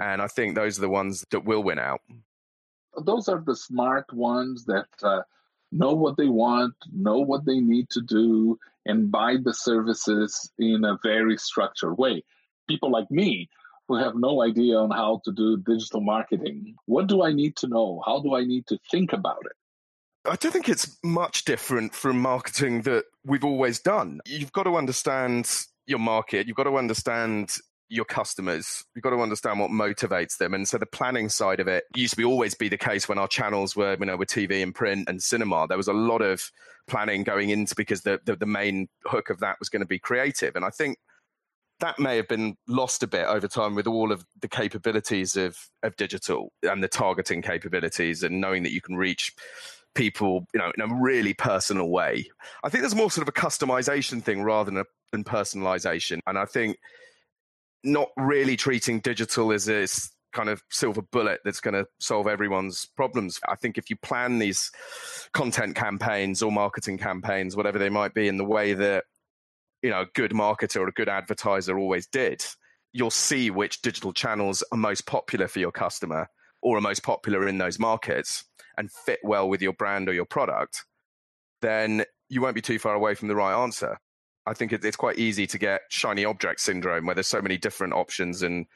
And 0.00 0.22
I 0.22 0.28
think 0.28 0.54
those 0.54 0.78
are 0.78 0.82
the 0.82 0.88
ones 0.88 1.24
that 1.30 1.44
will 1.44 1.62
win 1.62 1.78
out 1.78 2.00
those 3.04 3.28
are 3.28 3.40
the 3.40 3.56
smart 3.56 4.12
ones 4.12 4.64
that 4.64 4.88
uh, 5.02 5.22
know 5.72 5.94
what 5.94 6.16
they 6.16 6.26
want, 6.26 6.74
know 6.92 7.18
what 7.18 7.44
they 7.44 7.60
need 7.60 7.90
to 7.90 8.00
do, 8.00 8.58
and 8.86 9.10
buy 9.10 9.36
the 9.42 9.54
services 9.54 10.50
in 10.58 10.84
a 10.84 10.98
very 11.02 11.36
structured 11.36 11.98
way. 11.98 12.24
People 12.68 12.90
like 12.90 13.10
me 13.10 13.48
who 13.86 13.96
have 13.96 14.14
no 14.14 14.42
idea 14.42 14.76
on 14.76 14.90
how 14.90 15.20
to 15.24 15.32
do 15.32 15.56
digital 15.58 16.00
marketing, 16.00 16.74
what 16.86 17.06
do 17.06 17.22
I 17.22 17.32
need 17.32 17.56
to 17.56 17.68
know? 17.68 18.02
How 18.04 18.20
do 18.20 18.34
I 18.34 18.44
need 18.44 18.66
to 18.66 18.78
think 18.90 19.12
about 19.12 19.44
it? 19.46 19.56
I 20.28 20.36
don't 20.36 20.52
think 20.52 20.68
it's 20.68 20.98
much 21.02 21.44
different 21.44 21.94
from 21.94 22.20
marketing 22.20 22.82
that 22.82 23.04
we've 23.24 23.44
always 23.44 23.80
done. 23.80 24.20
You've 24.26 24.52
got 24.52 24.64
to 24.64 24.76
understand 24.76 25.50
your 25.86 25.98
market. 25.98 26.46
You've 26.46 26.56
got 26.56 26.64
to 26.64 26.76
understand 26.76 27.56
your 27.88 28.04
customers. 28.04 28.84
You've 28.94 29.02
got 29.02 29.10
to 29.10 29.20
understand 29.20 29.60
what 29.60 29.70
motivates 29.70 30.36
them. 30.36 30.52
And 30.52 30.68
so 30.68 30.76
the 30.76 30.86
planning 30.86 31.28
side 31.28 31.60
of 31.60 31.68
it 31.68 31.84
used 31.96 32.12
to 32.12 32.16
be 32.16 32.24
always 32.24 32.54
be 32.54 32.68
the 32.68 32.76
case 32.76 33.08
when 33.08 33.18
our 33.18 33.28
channels 33.28 33.74
were, 33.74 33.96
you 33.98 34.06
know, 34.06 34.16
were 34.16 34.26
TV 34.26 34.62
and 34.62 34.74
print 34.74 35.08
and 35.08 35.22
cinema. 35.22 35.66
There 35.66 35.78
was 35.78 35.88
a 35.88 35.94
lot 35.94 36.20
of 36.20 36.50
planning 36.86 37.24
going 37.24 37.48
into 37.48 37.74
because 37.74 38.02
the, 38.02 38.20
the, 38.24 38.36
the 38.36 38.46
main 38.46 38.88
hook 39.06 39.30
of 39.30 39.40
that 39.40 39.58
was 39.58 39.68
going 39.68 39.80
to 39.80 39.86
be 39.86 39.98
creative. 39.98 40.54
And 40.54 40.64
I 40.64 40.70
think 40.70 40.98
that 41.80 41.98
may 41.98 42.16
have 42.16 42.28
been 42.28 42.56
lost 42.66 43.02
a 43.02 43.06
bit 43.06 43.26
over 43.26 43.48
time 43.48 43.74
with 43.74 43.86
all 43.86 44.12
of 44.12 44.24
the 44.40 44.48
capabilities 44.48 45.36
of, 45.36 45.56
of 45.82 45.96
digital 45.96 46.52
and 46.62 46.82
the 46.82 46.88
targeting 46.88 47.40
capabilities 47.40 48.22
and 48.22 48.40
knowing 48.40 48.64
that 48.64 48.72
you 48.72 48.80
can 48.80 48.96
reach 48.96 49.32
people, 49.94 50.46
you 50.54 50.60
know, 50.60 50.70
in 50.76 50.80
a 50.80 50.94
really 50.94 51.34
personal 51.34 51.88
way. 51.88 52.28
I 52.62 52.68
think 52.68 52.82
there's 52.82 52.94
more 52.94 53.10
sort 53.10 53.26
of 53.26 53.28
a 53.28 53.40
customization 53.40 54.22
thing 54.22 54.42
rather 54.42 54.70
than 54.70 54.80
a 54.80 54.84
than 55.12 55.24
personalization. 55.24 56.20
And 56.26 56.38
I 56.38 56.44
think 56.44 56.78
not 57.84 58.08
really 58.16 58.56
treating 58.56 59.00
digital 59.00 59.52
as 59.52 59.64
this 59.64 60.10
kind 60.32 60.48
of 60.48 60.62
silver 60.70 61.02
bullet 61.02 61.40
that's 61.44 61.60
going 61.60 61.74
to 61.74 61.86
solve 62.00 62.26
everyone's 62.26 62.86
problems. 62.96 63.40
I 63.48 63.54
think 63.54 63.78
if 63.78 63.88
you 63.88 63.96
plan 63.96 64.38
these 64.38 64.70
content 65.32 65.74
campaigns 65.74 66.42
or 66.42 66.52
marketing 66.52 66.98
campaigns, 66.98 67.56
whatever 67.56 67.78
they 67.78 67.88
might 67.88 68.14
be, 68.14 68.28
in 68.28 68.36
the 68.36 68.44
way 68.44 68.74
that 68.74 69.04
you 69.82 69.90
know 69.90 70.02
a 70.02 70.06
good 70.14 70.32
marketer 70.32 70.76
or 70.76 70.88
a 70.88 70.92
good 70.92 71.08
advertiser 71.08 71.78
always 71.78 72.06
did, 72.06 72.44
you'll 72.92 73.10
see 73.10 73.50
which 73.50 73.82
digital 73.82 74.12
channels 74.12 74.62
are 74.72 74.78
most 74.78 75.06
popular 75.06 75.48
for 75.48 75.60
your 75.60 75.72
customer 75.72 76.28
or 76.62 76.76
are 76.76 76.80
most 76.80 77.02
popular 77.02 77.46
in 77.46 77.58
those 77.58 77.78
markets 77.78 78.44
and 78.76 78.90
fit 78.90 79.20
well 79.22 79.48
with 79.48 79.62
your 79.62 79.72
brand 79.72 80.08
or 80.08 80.12
your 80.12 80.24
product. 80.24 80.84
Then 81.60 82.04
you 82.28 82.40
won't 82.40 82.54
be 82.54 82.62
too 82.62 82.78
far 82.78 82.94
away 82.94 83.14
from 83.14 83.28
the 83.28 83.36
right 83.36 83.60
answer. 83.62 83.98
I 84.46 84.54
think 84.54 84.72
it's 84.72 84.96
quite 84.96 85.18
easy 85.18 85.46
to 85.46 85.58
get 85.58 85.82
shiny 85.90 86.24
object 86.24 86.60
syndrome 86.60 87.04
where 87.04 87.14
there's 87.14 87.26
so 87.26 87.42
many 87.42 87.58
different 87.58 87.92
options. 87.92 88.42
And 88.42 88.66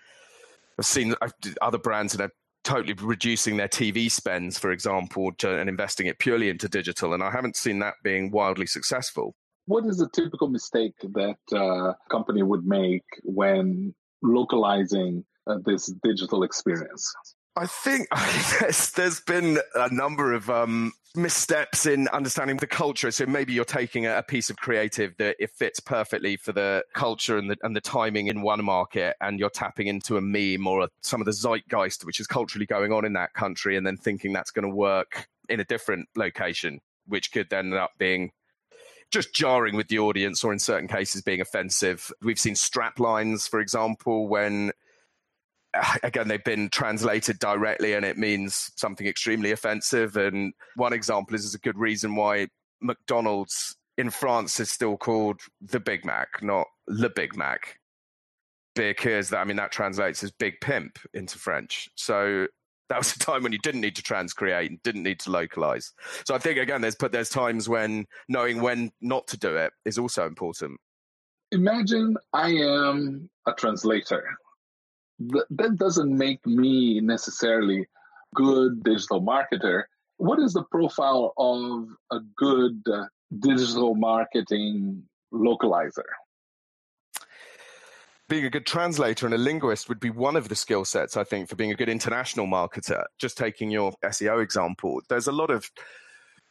I've 0.79 0.85
seen 0.85 1.15
other 1.63 1.79
brands 1.79 2.13
that 2.13 2.25
are 2.25 2.33
totally 2.65 2.95
reducing 2.95 3.57
their 3.57 3.69
TV 3.69 4.11
spends, 4.11 4.59
for 4.59 4.71
example, 4.71 5.33
to, 5.39 5.59
and 5.59 5.69
investing 5.69 6.07
it 6.07 6.19
purely 6.19 6.49
into 6.49 6.69
digital. 6.69 7.15
And 7.15 7.23
I 7.23 7.31
haven't 7.31 7.57
seen 7.57 7.79
that 7.79 7.95
being 8.05 8.31
wildly 8.31 8.67
successful. 8.67 9.35
What 9.67 9.87
is 9.87 10.01
a 10.01 10.09
typical 10.09 10.49
mistake 10.49 10.95
that 11.01 11.37
a 11.53 11.57
uh, 11.57 11.95
company 12.11 12.43
would 12.43 12.67
make 12.67 13.05
when 13.23 13.95
localizing 14.23 15.25
uh, 15.47 15.59
this 15.65 15.87
digital 16.03 16.43
experience? 16.43 17.15
I 17.55 17.67
think 17.67 18.09
there's, 18.97 19.21
been 19.21 19.59
a 19.75 19.93
number 19.93 20.33
of 20.33 20.49
um, 20.49 20.93
missteps 21.15 21.85
in 21.85 22.09
understanding 22.09 22.57
the 22.57 22.67
culture. 22.67 23.11
So 23.11 23.27
maybe 23.27 23.53
you're 23.53 23.65
taking 23.65 24.07
a, 24.07 24.23
piece 24.23 24.49
of 24.49 24.57
creative 24.57 25.15
that 25.19 25.37
it 25.39 25.51
fits 25.51 25.79
perfectly 25.79 26.37
for 26.37 26.53
the 26.53 26.85
culture 26.95 27.37
and 27.37 27.51
the, 27.51 27.57
and 27.63 27.77
the 27.77 27.81
timing 27.81 28.29
in 28.29 28.41
one 28.41 28.65
market, 28.65 29.17
and 29.21 29.39
you're 29.39 29.51
tapping 29.51 29.87
into 29.87 30.17
a 30.17 30.21
meme 30.23 30.67
or 30.67 30.85
a, 30.85 30.89
some 31.03 31.21
of 31.21 31.27
the 31.27 31.33
zeitgeist 31.33 32.07
which 32.07 32.21
is 32.21 32.27
culturally 32.27 32.67
going 32.67 32.93
on 32.93 33.05
in 33.05 33.13
that 33.13 33.35
country, 33.35 33.77
and 33.77 33.87
then 33.87 33.99
thinking 33.99 34.33
that's 34.33 34.51
going 34.51 34.69
to 34.69 34.75
work 34.75 35.29
in 35.49 35.61
a 35.61 35.65
different 35.65 36.09
location, 36.17 36.81
which 37.07 37.33
could 37.33 37.53
end 37.53 37.75
up 37.75 37.91
being 37.99 38.31
just 39.11 39.35
jarring 39.35 39.77
with 39.77 39.89
the 39.89 39.99
audience 39.99 40.43
or 40.43 40.55
in 40.55 40.59
certain 40.59 40.89
cases 40.89 41.21
being 41.21 41.43
offensive. 41.43 42.11
We've 42.23 42.39
seen 42.39 42.55
strap 42.55 42.99
lines, 42.99 43.47
for 43.47 43.61
example, 43.61 44.27
when 44.27 44.73
again, 46.03 46.29
they've 46.29 46.45
been 46.45 46.69
translated 46.71 47.39
directly 47.39 47.95
and 47.95 48.05
it 48.05 48.19
means 48.19 48.71
something 48.77 49.07
extremely 49.07 49.53
offensive. 49.53 50.17
And 50.17 50.53
one 50.77 50.93
example 50.93 51.35
is, 51.35 51.45
is 51.45 51.55
a 51.55 51.59
good 51.59 51.79
reason 51.79 52.15
why 52.15 52.49
McDonald's 52.81 53.77
in 53.99 54.11
France 54.11 54.59
is 54.61 54.71
still 54.71 54.97
called 54.97 55.41
the 55.61 55.81
Big 55.81 56.05
Mac, 56.05 56.43
not 56.43 56.67
Le 56.89 57.11
Big 57.11 57.37
Mac. 57.37 57.79
Because 58.75 59.31
that, 59.31 59.39
I 59.39 59.45
mean, 59.45 59.57
that 59.57 59.71
translates 59.71 60.25
as 60.25 60.31
big 60.31 60.55
pimp 60.63 60.99
into 61.13 61.39
French. 61.39 61.91
So 61.95 62.47
that 62.89 62.99
was 62.99 63.13
a 63.17 63.19
time 63.19 63.43
when 63.43 63.53
you 63.53 63.59
didn't 63.59 63.83
need 63.83 63.97
to 63.97 64.03
transcreate 64.03 64.67
and 64.67 64.83
didn't 64.83 65.03
need 65.03 65.21
to 65.21 65.31
localize. 65.31 65.93
So 66.25 66.35
I 66.35 66.39
think 66.39 66.59
again, 66.59 66.81
there's 66.81 66.97
but 66.97 67.13
there's 67.13 67.29
times 67.29 67.69
when 67.69 68.07
knowing 68.29 68.63
when 68.63 68.91
not 69.01 69.27
to 69.29 69.37
do 69.37 69.57
it 69.57 69.73
is 69.85 69.99
also 69.99 70.27
important. 70.27 70.81
Imagine 71.51 72.17
I 72.33 72.49
am 72.49 73.29
a 73.47 73.53
translator 73.53 74.25
th- 75.31 75.45
that 75.51 75.77
doesn't 75.77 76.17
make 76.17 76.45
me 76.47 77.01
necessarily 77.01 77.87
good 78.35 78.83
digital 78.83 79.23
marketer. 79.23 79.85
What 80.17 80.39
is 80.39 80.53
the 80.53 80.65
profile 80.65 81.33
of 81.37 81.89
a 82.11 82.21
good 82.37 82.83
uh, 82.91 83.07
digital 83.41 83.95
marketing 83.95 85.03
localizer? 85.33 86.05
being 88.33 88.47
a 88.47 88.51
good 88.51 88.65
translator 88.65 89.27
and 89.27 89.35
a 89.35 89.39
linguist 89.39 89.91
would 89.91 90.01
be 90.01 90.09
one 90.09 90.37
of 90.37 90.49
the 90.49 90.55
skill 90.55 90.87
sets, 90.87 91.19
I 91.19 91.25
think, 91.25 91.51
for 91.51 91.55
being 91.55 91.71
a 91.71 91.75
good 91.75 91.91
international 91.91 92.47
marketer. 92.47 93.05
Just 93.19 93.37
taking 93.37 93.71
your 93.71 93.93
SEO 94.03 94.43
example, 94.43 95.03
there's 95.11 95.27
a 95.27 95.33
lot 95.33 95.51
of 95.51 95.71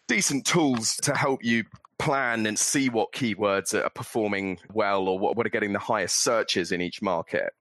decent 0.07 0.45
tools 0.45 0.95
to 0.97 1.15
help 1.15 1.43
you 1.43 1.63
plan 1.97 2.45
and 2.45 2.59
see 2.59 2.89
what 2.89 3.13
keywords 3.13 3.73
are 3.73 3.89
performing 3.89 4.59
well 4.71 5.07
or 5.07 5.17
what, 5.17 5.35
what 5.35 5.47
are 5.47 5.49
getting 5.49 5.73
the 5.73 5.79
highest 5.79 6.19
searches 6.19 6.71
in 6.71 6.81
each 6.81 7.01
market. 7.01 7.51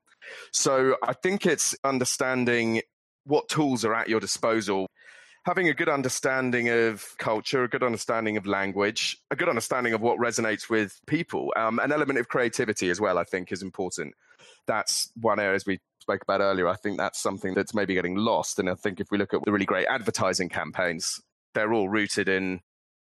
So 0.53 0.97
I 1.03 1.13
think 1.13 1.47
it's 1.47 1.75
understanding 1.85 2.83
what 3.25 3.49
tools 3.49 3.85
are 3.85 3.95
at 3.95 4.09
your 4.09 4.21
disposal 4.21 4.87
having 5.45 5.69
a 5.69 5.75
good 5.75 5.89
understanding 5.89 6.69
of 6.69 7.15
culture, 7.19 7.65
a 7.65 7.69
good 7.69 7.83
understanding 7.83 8.37
of 8.37 8.47
language, 8.47 9.17
a 9.31 9.37
good 9.37 9.49
understanding 9.49 9.95
of 9.95 10.01
what 10.01 10.19
resonates 10.19 10.69
with 10.69 11.01
people, 11.07 11.53
um, 11.57 11.79
an 11.79 11.93
element 11.93 12.19
of 12.19 12.29
creativity 12.29 12.91
as 12.91 13.01
well, 13.01 13.19
I 13.19 13.25
think 13.25 13.51
is 13.51 13.63
important. 13.63 14.15
That's 14.67 15.11
one 15.17 15.41
area, 15.41 15.55
as 15.55 15.67
we 15.67 15.79
spoke 16.01 16.23
about 16.23 16.41
earlier. 16.41 16.69
I 16.69 16.77
think 16.77 16.99
that's 16.99 17.21
something 17.21 17.55
that's 17.55 17.75
maybe 17.75 17.95
getting 17.95 18.17
lost. 18.17 18.59
And 18.59 18.69
I 18.69 18.75
think 18.75 19.01
if 19.01 19.11
we 19.11 19.19
look 19.19 19.33
at 19.33 19.45
the 19.45 19.53
really 19.53 19.65
great 19.65 19.87
advertising 19.87 20.51
campaigns, 20.51 21.21
they're 21.55 21.73
all 21.73 21.89
rooted 21.89 22.29
in 22.29 22.61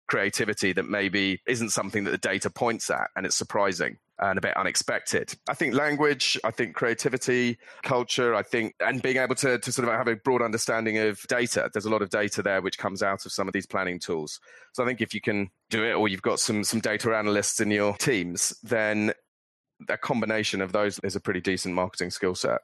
creativity 0.07 0.73
that 0.73 0.87
maybe 0.87 1.41
isn't 1.47 1.71
something 1.71 2.03
that 2.03 2.11
the 2.11 2.17
data 2.17 2.49
points 2.49 2.89
at, 2.89 3.09
and 3.15 3.25
it's 3.25 3.35
surprising 3.35 3.97
and 4.19 4.37
a 4.37 4.41
bit 4.41 4.55
unexpected. 4.57 5.35
I 5.49 5.53
think 5.53 5.73
language, 5.73 6.39
I 6.43 6.51
think 6.51 6.75
creativity, 6.75 7.57
culture, 7.83 8.33
I 8.33 8.43
think, 8.43 8.73
and 8.79 9.01
being 9.01 9.17
able 9.17 9.35
to, 9.35 9.59
to 9.59 9.71
sort 9.71 9.87
of 9.87 9.93
have 9.93 10.07
a 10.07 10.15
broad 10.15 10.41
understanding 10.41 10.97
of 10.97 11.21
data. 11.27 11.69
There's 11.71 11.85
a 11.85 11.89
lot 11.89 12.01
of 12.01 12.09
data 12.09 12.41
there 12.41 12.61
which 12.61 12.77
comes 12.77 13.03
out 13.03 13.25
of 13.25 13.31
some 13.31 13.47
of 13.47 13.53
these 13.53 13.67
planning 13.67 13.99
tools. 13.99 14.39
So 14.73 14.83
I 14.83 14.87
think 14.87 15.01
if 15.01 15.13
you 15.13 15.21
can 15.21 15.49
do 15.69 15.83
it, 15.83 15.93
or 15.93 16.07
you've 16.07 16.21
got 16.21 16.39
some 16.39 16.63
some 16.63 16.79
data 16.79 17.15
analysts 17.15 17.59
in 17.59 17.71
your 17.71 17.95
teams, 17.97 18.57
then 18.63 19.13
a 19.89 19.97
combination 19.97 20.61
of 20.61 20.71
those 20.71 20.99
is 20.99 21.15
a 21.15 21.19
pretty 21.19 21.41
decent 21.41 21.75
marketing 21.75 22.09
skill 22.09 22.35
set. 22.35 22.61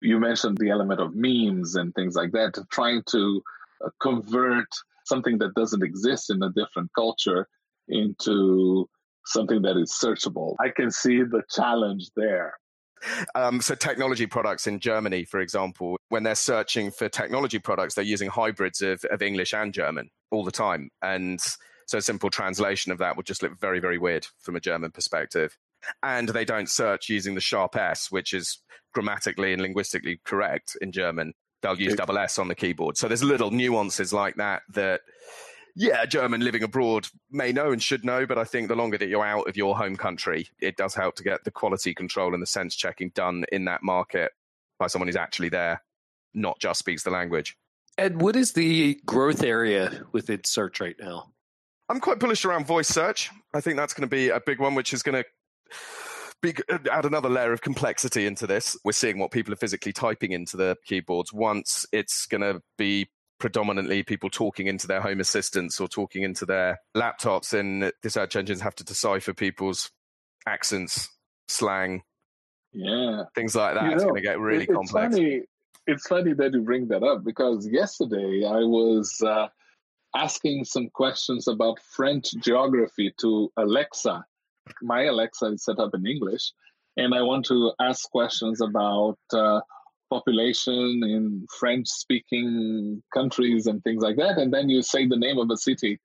You 0.00 0.18
mentioned 0.18 0.58
the 0.58 0.70
element 0.70 1.00
of 1.00 1.14
memes 1.14 1.76
and 1.76 1.94
things 1.94 2.14
like 2.16 2.32
that, 2.32 2.58
trying 2.70 3.02
to 3.10 3.42
uh, 3.84 3.88
convert 4.00 4.66
something 5.04 5.38
that 5.38 5.54
doesn't 5.54 5.82
exist 5.82 6.30
in 6.30 6.42
a 6.42 6.50
different 6.50 6.90
culture 6.94 7.48
into 7.88 8.88
something 9.26 9.62
that 9.62 9.76
is 9.76 9.92
searchable. 9.92 10.54
I 10.60 10.68
can 10.68 10.90
see 10.90 11.22
the 11.22 11.42
challenge 11.50 12.10
there. 12.16 12.54
Um, 13.34 13.60
so, 13.60 13.74
technology 13.74 14.26
products 14.26 14.66
in 14.66 14.78
Germany, 14.78 15.24
for 15.24 15.40
example, 15.40 15.96
when 16.08 16.22
they're 16.22 16.34
searching 16.34 16.90
for 16.90 17.08
technology 17.08 17.58
products, 17.58 17.94
they're 17.94 18.04
using 18.04 18.28
hybrids 18.28 18.80
of, 18.80 19.04
of 19.10 19.22
English 19.22 19.52
and 19.54 19.72
German 19.72 20.10
all 20.30 20.44
the 20.44 20.52
time. 20.52 20.88
And 21.02 21.40
so, 21.86 21.98
a 21.98 22.02
simple 22.02 22.30
translation 22.30 22.92
of 22.92 22.98
that 22.98 23.16
would 23.16 23.26
just 23.26 23.42
look 23.42 23.58
very, 23.60 23.80
very 23.80 23.98
weird 23.98 24.26
from 24.40 24.56
a 24.56 24.60
German 24.60 24.92
perspective. 24.92 25.56
And 26.02 26.28
they 26.28 26.44
don't 26.44 26.68
search 26.68 27.08
using 27.08 27.34
the 27.34 27.40
sharp 27.40 27.74
S, 27.74 28.10
which 28.10 28.32
is 28.32 28.62
grammatically 28.94 29.52
and 29.52 29.62
linguistically 29.62 30.20
correct 30.24 30.76
in 30.80 30.92
German. 30.92 31.34
They'll 31.60 31.80
use 31.80 31.94
double 31.94 32.18
S 32.18 32.38
on 32.38 32.48
the 32.48 32.54
keyboard. 32.54 32.96
So, 32.96 33.08
there's 33.08 33.24
little 33.24 33.50
nuances 33.50 34.12
like 34.12 34.36
that 34.36 34.62
that 34.74 35.00
yeah, 35.74 36.02
a 36.02 36.06
German 36.06 36.42
living 36.42 36.62
abroad 36.62 37.08
may 37.30 37.52
know 37.52 37.72
and 37.72 37.82
should 37.82 38.04
know, 38.04 38.26
but 38.26 38.38
I 38.38 38.44
think 38.44 38.68
the 38.68 38.76
longer 38.76 38.98
that 38.98 39.08
you're 39.08 39.24
out 39.24 39.48
of 39.48 39.56
your 39.56 39.76
home 39.76 39.96
country, 39.96 40.48
it 40.60 40.76
does 40.76 40.94
help 40.94 41.16
to 41.16 41.22
get 41.22 41.44
the 41.44 41.50
quality 41.50 41.94
control 41.94 42.34
and 42.34 42.42
the 42.42 42.46
sense 42.46 42.74
checking 42.76 43.10
done 43.10 43.44
in 43.52 43.64
that 43.64 43.82
market 43.82 44.32
by 44.78 44.86
someone 44.86 45.08
who's 45.08 45.16
actually 45.16 45.48
there, 45.48 45.82
not 46.34 46.58
just 46.58 46.78
speaks 46.78 47.02
the 47.02 47.10
language. 47.10 47.56
Ed, 47.98 48.20
what 48.20 48.36
is 48.36 48.52
the 48.52 49.00
growth 49.06 49.42
area 49.42 50.04
within 50.12 50.44
search 50.44 50.80
right 50.80 50.96
now? 51.00 51.30
I'm 51.88 52.00
quite 52.00 52.18
bullish 52.18 52.44
around 52.44 52.66
voice 52.66 52.88
search. 52.88 53.30
I 53.54 53.60
think 53.60 53.76
that's 53.76 53.94
going 53.94 54.08
to 54.08 54.14
be 54.14 54.30
a 54.30 54.40
big 54.40 54.60
one, 54.60 54.74
which 54.74 54.94
is 54.94 55.02
going 55.02 55.22
to 55.22 55.78
be, 56.40 56.54
uh, 56.70 56.78
add 56.90 57.04
another 57.04 57.28
layer 57.28 57.52
of 57.52 57.60
complexity 57.60 58.26
into 58.26 58.46
this. 58.46 58.76
We're 58.84 58.92
seeing 58.92 59.18
what 59.18 59.30
people 59.30 59.52
are 59.52 59.56
physically 59.56 59.92
typing 59.92 60.32
into 60.32 60.56
the 60.56 60.76
keyboards. 60.84 61.32
Once 61.32 61.86
it's 61.92 62.26
going 62.26 62.40
to 62.40 62.62
be 62.78 63.08
predominantly 63.42 64.04
people 64.04 64.30
talking 64.30 64.68
into 64.68 64.86
their 64.86 65.00
home 65.00 65.18
assistants 65.18 65.80
or 65.80 65.88
talking 65.88 66.22
into 66.22 66.46
their 66.46 66.80
laptops, 66.96 67.52
and 67.52 67.92
the 68.00 68.08
search 68.08 68.36
engines 68.36 68.60
have 68.60 68.76
to 68.76 68.84
decipher 68.84 69.34
people's 69.34 69.90
accents, 70.46 71.08
slang, 71.48 72.04
yeah, 72.72 73.24
things 73.34 73.56
like 73.56 73.74
that. 73.74 73.86
You 73.86 73.94
it's 73.94 74.04
going 74.04 74.14
to 74.14 74.20
get 74.20 74.38
really 74.38 74.62
it's 74.62 74.72
complex. 74.72 75.16
Funny, 75.16 75.40
it's 75.88 76.06
funny 76.06 76.34
that 76.34 76.52
you 76.52 76.60
bring 76.60 76.86
that 76.88 77.02
up 77.02 77.24
because 77.24 77.66
yesterday 77.66 78.44
I 78.46 78.60
was 78.60 79.20
uh, 79.26 79.48
asking 80.14 80.64
some 80.64 80.88
questions 80.90 81.48
about 81.48 81.80
French 81.96 82.32
geography 82.38 83.12
to 83.22 83.50
Alexa. 83.56 84.24
My 84.82 85.06
Alexa 85.06 85.46
is 85.46 85.64
set 85.64 85.80
up 85.80 85.94
in 85.94 86.06
English, 86.06 86.52
and 86.96 87.12
I 87.12 87.22
want 87.22 87.46
to 87.46 87.72
ask 87.80 88.08
questions 88.08 88.60
about 88.60 89.18
uh, 89.32 89.62
population 90.12 91.00
in 91.02 91.46
French 91.58 91.88
speaking 91.88 93.02
countries 93.14 93.66
and 93.66 93.82
things 93.82 94.02
like 94.02 94.16
that. 94.16 94.38
And 94.38 94.52
then 94.52 94.68
you 94.68 94.82
say 94.82 95.06
the 95.06 95.16
name 95.16 95.38
of 95.38 95.48
a 95.50 95.56
city 95.56 95.98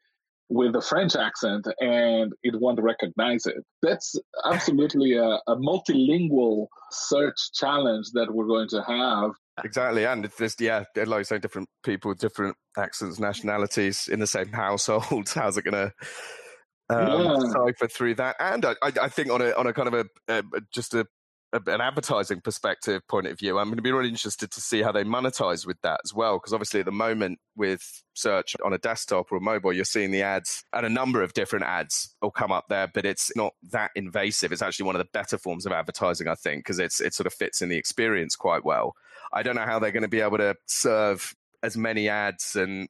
with 0.49 0.75
a 0.75 0.81
French 0.81 1.15
accent 1.15 1.67
and 1.81 2.31
it 2.41 2.55
won't 2.59 2.81
recognize 2.81 3.45
it. 3.45 3.57
That's 3.81 4.15
absolutely 4.45 5.17
a, 5.17 5.39
a 5.47 5.55
multilingual 5.57 6.67
search 6.89 7.51
challenge 7.53 8.11
that 8.13 8.33
we're 8.33 8.47
going 8.47 8.69
to 8.69 8.81
have. 8.83 9.31
Exactly. 9.63 10.05
And 10.05 10.23
it's 10.23 10.37
just, 10.37 10.61
yeah, 10.61 10.85
like 10.95 11.19
you 11.19 11.23
say, 11.25 11.39
different 11.39 11.67
people 11.83 12.09
with 12.09 12.19
different 12.19 12.55
accents, 12.77 13.19
nationalities 13.19 14.07
in 14.07 14.19
the 14.19 14.27
same 14.27 14.47
household. 14.53 15.29
How's 15.35 15.57
it 15.57 15.65
going 15.65 15.91
to 15.91 15.93
um, 16.89 17.43
yeah. 17.43 17.51
cipher 17.51 17.87
through 17.89 18.15
that? 18.15 18.37
And 18.39 18.63
I, 18.63 18.75
I, 18.81 19.09
think 19.09 19.29
on 19.29 19.41
a, 19.41 19.51
on 19.51 19.67
a 19.67 19.73
kind 19.73 19.89
of 19.89 19.93
a, 19.95 20.05
a 20.29 20.43
just 20.73 20.93
a 20.93 21.05
an 21.53 21.81
advertising 21.81 22.41
perspective 22.41 23.07
point 23.07 23.27
of 23.27 23.39
view, 23.39 23.57
I'm 23.57 23.67
going 23.67 23.77
to 23.77 23.81
be 23.81 23.91
really 23.91 24.09
interested 24.09 24.51
to 24.51 24.61
see 24.61 24.81
how 24.81 24.91
they 24.91 25.03
monetize 25.03 25.65
with 25.65 25.79
that 25.81 26.01
as 26.03 26.13
well. 26.13 26.37
Because 26.37 26.53
obviously, 26.53 26.81
at 26.81 26.85
the 26.85 26.91
moment, 26.91 27.39
with 27.55 28.03
search 28.13 28.55
on 28.63 28.73
a 28.73 28.77
desktop 28.77 29.31
or 29.31 29.37
a 29.37 29.41
mobile, 29.41 29.71
you're 29.71 29.85
seeing 29.85 30.11
the 30.11 30.21
ads 30.21 30.63
and 30.73 30.85
a 30.85 30.89
number 30.89 31.21
of 31.21 31.33
different 31.33 31.65
ads 31.65 32.15
will 32.21 32.31
come 32.31 32.51
up 32.51 32.65
there, 32.69 32.87
but 32.87 33.05
it's 33.05 33.31
not 33.35 33.53
that 33.71 33.91
invasive. 33.95 34.51
It's 34.51 34.61
actually 34.61 34.85
one 34.85 34.95
of 34.95 34.99
the 34.99 35.09
better 35.13 35.37
forms 35.37 35.65
of 35.65 35.71
advertising, 35.71 36.27
I 36.27 36.35
think, 36.35 36.65
because 36.65 36.79
it's 36.79 36.99
it 36.99 37.13
sort 37.13 37.27
of 37.27 37.33
fits 37.33 37.61
in 37.61 37.69
the 37.69 37.77
experience 37.77 38.35
quite 38.35 38.65
well. 38.65 38.95
I 39.31 39.43
don't 39.43 39.55
know 39.55 39.65
how 39.65 39.79
they're 39.79 39.91
going 39.91 40.03
to 40.03 40.09
be 40.09 40.21
able 40.21 40.37
to 40.37 40.55
serve 40.65 41.35
as 41.63 41.77
many 41.77 42.09
ads 42.09 42.55
and 42.55 42.87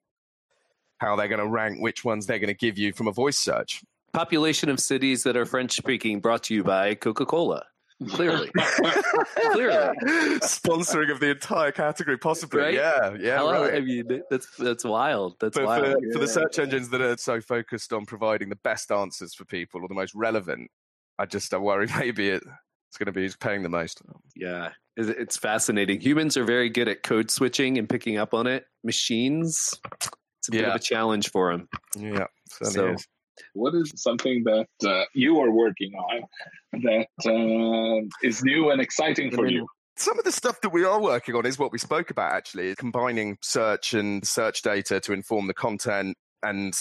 how 0.97 1.15
they're 1.15 1.27
going 1.27 1.39
to 1.39 1.47
rank 1.47 1.79
which 1.79 2.03
ones 2.03 2.25
they're 2.25 2.39
going 2.39 2.47
to 2.47 2.53
give 2.53 2.77
you 2.77 2.91
from 2.91 3.07
a 3.07 3.11
voice 3.11 3.37
search 3.37 3.83
Population 4.13 4.69
of 4.69 4.79
cities 4.79 5.21
that 5.23 5.37
are 5.37 5.45
French 5.45 5.73
speaking 5.73 6.19
brought 6.19 6.41
to 6.43 6.55
you 6.55 6.63
by 6.63 6.95
Coca 6.95 7.23
Cola. 7.25 7.65
Clearly. 8.09 8.51
Clearly. 9.53 9.95
Sponsoring 10.39 11.11
of 11.11 11.19
the 11.19 11.31
entire 11.31 11.71
category, 11.71 12.17
possibly. 12.17 12.61
Right? 12.61 12.73
Yeah, 12.73 13.15
yeah. 13.19 13.37
Hello? 13.39 13.63
right. 13.63 13.75
I 13.75 13.79
mean, 13.81 14.21
that's 14.29 14.47
that's 14.57 14.83
wild. 14.83 15.35
That's 15.39 15.57
But 15.57 15.65
wild. 15.65 15.85
for, 16.03 16.13
for 16.13 16.19
the 16.19 16.27
search 16.27 16.59
engines 16.59 16.89
that 16.89 17.01
are 17.01 17.17
so 17.17 17.41
focused 17.41 17.93
on 17.93 18.05
providing 18.05 18.49
the 18.49 18.55
best 18.57 18.91
answers 18.91 19.33
for 19.33 19.45
people 19.45 19.81
or 19.81 19.87
the 19.87 19.95
most 19.95 20.13
relevant, 20.13 20.69
I 21.17 21.25
just 21.25 21.53
I 21.53 21.57
worry 21.57 21.87
maybe 21.97 22.29
it, 22.29 22.43
it's 22.89 22.97
going 22.97 23.07
to 23.07 23.11
be 23.11 23.23
who's 23.23 23.35
paying 23.35 23.63
the 23.63 23.69
most. 23.69 24.01
Yeah, 24.35 24.69
It's- 24.95 25.15
it's 25.17 25.37
fascinating. 25.37 25.99
Humans 25.99 26.37
are 26.37 26.43
very 26.45 26.69
good 26.69 26.87
at 26.87 27.01
code 27.03 27.31
switching 27.31 27.77
and 27.79 27.89
picking 27.89 28.17
up 28.17 28.33
on 28.33 28.45
it. 28.47 28.65
Machines, 28.83 29.73
it's 30.39 30.47
a 30.49 30.51
bit 30.51 30.65
of 30.65 30.75
a 30.75 30.79
challenge 30.79 31.31
for 31.31 31.51
them. 31.51 31.67
Yeah, 31.97 32.27
So- 32.51 32.93
is. 32.93 33.07
What 33.53 33.75
is 33.75 33.91
something 33.95 34.43
that 34.43 34.67
uh, 34.85 35.03
you 35.13 35.39
are 35.39 35.51
working 35.51 35.93
on 35.93 36.81
that 36.83 37.07
uh, 37.25 38.07
is 38.27 38.43
new 38.43 38.71
and 38.71 38.81
exciting 38.81 39.31
for 39.31 39.47
you? 39.47 39.67
Some 39.95 40.19
of 40.19 40.25
the 40.25 40.31
stuff 40.31 40.61
that 40.61 40.69
we 40.69 40.83
are 40.83 41.01
working 41.01 41.33
on 41.35 41.45
is 41.45 41.57
what 41.57 41.71
we 41.71 41.79
spoke 41.79 42.11
about 42.11 42.31
actually, 42.31 42.75
combining 42.75 43.37
search 43.41 43.95
and 43.95 44.25
search 44.25 44.61
data 44.61 44.99
to 44.99 45.13
inform 45.13 45.47
the 45.47 45.55
content 45.55 46.15
and 46.43 46.73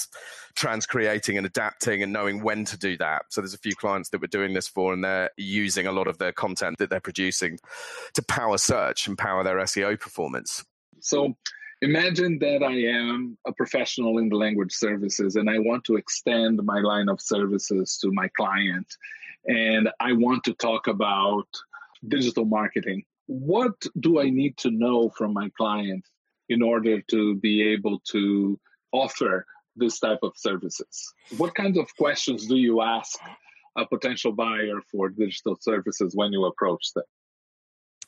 transcreating 0.54 1.36
and 1.36 1.46
adapting 1.46 2.02
and 2.02 2.12
knowing 2.12 2.42
when 2.42 2.64
to 2.66 2.78
do 2.78 2.96
that. 2.98 3.22
So 3.30 3.40
there's 3.40 3.54
a 3.54 3.58
few 3.58 3.74
clients 3.74 4.10
that 4.10 4.20
we're 4.20 4.26
doing 4.26 4.52
this 4.52 4.68
for 4.68 4.92
and 4.92 5.02
they're 5.02 5.30
using 5.36 5.86
a 5.86 5.92
lot 5.92 6.08
of 6.08 6.18
their 6.18 6.32
content 6.32 6.76
that 6.78 6.90
they're 6.90 7.00
producing 7.00 7.58
to 8.14 8.22
power 8.22 8.58
search 8.58 9.06
and 9.06 9.16
power 9.16 9.42
their 9.42 9.56
SEO 9.58 9.98
performance. 9.98 10.64
So 11.00 11.34
imagine 11.82 12.38
that 12.38 12.62
I 12.62 12.74
am 12.74 13.36
a 13.46 13.52
professional 13.52 14.18
in 14.18 14.28
the 14.28 14.36
language 14.36 14.72
services 14.72 15.36
and 15.36 15.50
I 15.50 15.58
want 15.58 15.84
to 15.84 15.96
extend 15.96 16.62
my 16.62 16.80
line 16.80 17.08
of 17.08 17.20
services 17.20 17.98
to 17.98 18.10
my 18.12 18.28
client 18.36 18.86
and 19.46 19.88
I 20.00 20.12
want 20.12 20.44
to 20.44 20.54
talk 20.54 20.86
about 20.86 21.46
digital 22.08 22.44
marketing. 22.44 23.04
What 23.26 23.74
do 24.00 24.20
I 24.20 24.30
need 24.30 24.56
to 24.58 24.70
know 24.70 25.10
from 25.10 25.32
my 25.32 25.50
client 25.56 26.04
in 26.48 26.62
order 26.62 27.00
to 27.02 27.36
be 27.36 27.62
able 27.62 28.00
to 28.12 28.58
offer 28.92 29.46
this 29.74 29.98
type 29.98 30.20
of 30.22 30.32
services? 30.36 31.12
What 31.36 31.54
kinds 31.54 31.78
of 31.78 31.94
questions 31.96 32.46
do 32.46 32.56
you 32.56 32.80
ask 32.80 33.18
a 33.76 33.86
potential 33.86 34.32
buyer 34.32 34.80
for 34.90 35.10
digital 35.10 35.56
services 35.60 36.14
when 36.14 36.32
you 36.32 36.46
approach 36.46 36.92
them? 36.94 37.04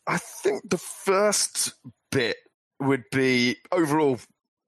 I 0.06 0.16
think 0.16 0.70
the 0.70 0.78
first 0.78 1.74
bit 2.10 2.38
would 2.80 3.04
be 3.10 3.56
overall 3.72 4.18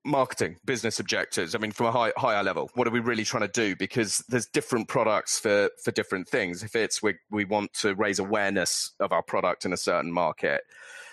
marketing 0.03 0.57
business 0.65 0.99
objectives 0.99 1.55
i 1.55 1.59
mean 1.59 1.73
from 1.73 1.87
a 1.87 1.93
high, 1.93 2.11
higher 2.17 2.43
level. 2.43 2.71
What 2.75 2.89
are 2.89 2.91
we 2.91 3.01
really 3.01 3.25
trying 3.25 3.43
to 3.43 3.49
do? 3.49 3.77
Because 3.77 4.25
there's 4.29 4.47
different 4.47 4.89
products 4.89 5.39
for 5.39 5.71
for 5.85 5.91
different 5.91 6.29
things. 6.29 6.63
If 6.63 6.75
it's 6.75 7.03
we, 7.03 7.15
we 7.31 7.45
want 7.45 7.75
to 7.75 7.95
raise 7.95 8.19
awareness 8.19 8.93
of 8.99 9.13
our 9.13 9.23
product 9.23 9.65
in 9.65 9.73
a 9.73 9.77
certain 9.77 10.13
market 10.13 10.63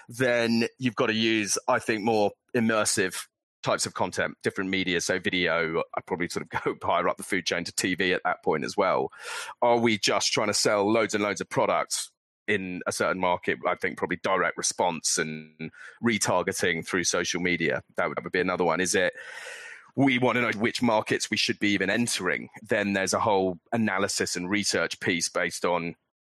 then 0.09 0.67
you've 0.79 0.95
got 0.95 1.07
to 1.07 1.13
use 1.13 1.57
i 1.67 1.79
think 1.79 2.03
more 2.03 2.31
immersive 2.55 3.27
types 3.63 3.85
of 3.85 3.93
content 3.93 4.35
different 4.43 4.69
media. 4.69 5.01
So 5.01 5.19
video 5.19 5.83
i 5.95 6.01
probably 6.05 6.29
sort 6.29 6.45
of 6.45 6.63
go 6.63 6.75
higher 6.81 7.09
up 7.09 7.17
the 7.17 7.23
food 7.23 7.45
chain 7.45 7.65
to 7.65 7.71
tv 7.73 8.15
at 8.15 8.21
that 8.23 8.43
point 8.43 8.63
as 8.63 8.77
well. 8.77 9.11
Are 9.61 9.77
we 9.77 9.97
just 9.97 10.31
trying 10.31 10.47
to 10.47 10.53
sell 10.53 10.89
loads 10.89 11.13
and 11.13 11.23
loads 11.23 11.41
of 11.41 11.49
products 11.49 12.09
in 12.47 12.81
a 12.87 12.91
certain 12.91 13.19
market, 13.19 13.59
I 13.67 13.75
think 13.75 13.97
probably 13.97 14.19
direct 14.23 14.57
response 14.57 15.17
and 15.17 15.71
retargeting 16.03 16.85
through 16.85 17.03
social 17.03 17.41
media. 17.41 17.81
That 17.97 18.09
would, 18.09 18.31
be 18.31 18.39
another 18.39 18.63
one. 18.63 18.79
Is 18.79 18.95
it 18.95 19.13
we 19.95 20.19
want 20.19 20.35
to 20.35 20.41
know 20.41 20.51
which 20.59 20.81
markets 20.81 21.29
we 21.29 21.37
should 21.37 21.59
be 21.59 21.69
even 21.69 21.89
entering? 21.89 22.49
Then 22.61 22.93
there's 22.93 23.13
a 23.13 23.19
whole 23.19 23.59
analysis 23.71 24.35
and 24.35 24.49
research 24.49 24.99
piece 24.99 25.29
based 25.29 25.65
on 25.65 25.95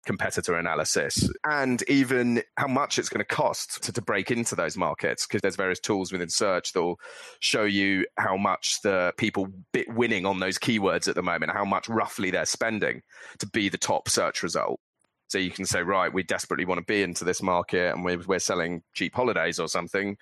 competitor 0.07 0.57
analysis 0.57 1.29
and 1.51 1.83
even 1.87 2.43
how 2.57 2.67
much 2.67 2.99
it's 2.99 3.11
going 3.11 3.19
to 3.19 3.25
cost 3.25 3.83
to, 3.83 3.93
to 3.93 4.01
break 4.01 4.31
into 4.31 4.55
those 4.55 4.75
markets 4.75 5.27
because 5.27 5.43
there's 5.43 5.57
various 5.57 5.81
tools 5.81 6.13
within 6.13 6.31
search 6.31 6.73
that 6.73 6.81
will 6.81 6.99
show 7.41 7.65
you 7.65 8.07
how 8.17 8.35
much 8.35 8.81
the 8.83 9.13
people 9.19 9.49
bit 9.73 9.87
winning 9.93 10.25
on 10.25 10.39
those 10.39 10.57
keywords 10.57 11.09
at 11.09 11.15
the 11.15 11.23
moment 11.23 11.53
how 11.53 11.65
much 11.65 11.91
roughly 11.91 12.31
they're 12.31 12.47
spending 12.47 13.03
to 13.39 13.47
be 13.49 13.69
the 13.69 13.77
top 13.77 14.09
search 14.09 14.43
result 14.43 14.81
so 15.29 15.39
you 15.39 15.51
can 15.51 15.67
say, 15.67 15.83
right, 15.83 16.13
we 16.13 16.23
desperately 16.23 16.65
want 16.65 16.79
to 16.79 16.85
be 16.85 17.03
into 17.03 17.25
this 17.25 17.43
market 17.43 17.95
and 17.95 18.05
we're, 18.05 18.19
we're 18.27 18.39
selling 18.39 18.83
cheap 18.95 19.15
holidays 19.15 19.59
or 19.61 19.69
something. 19.69 20.17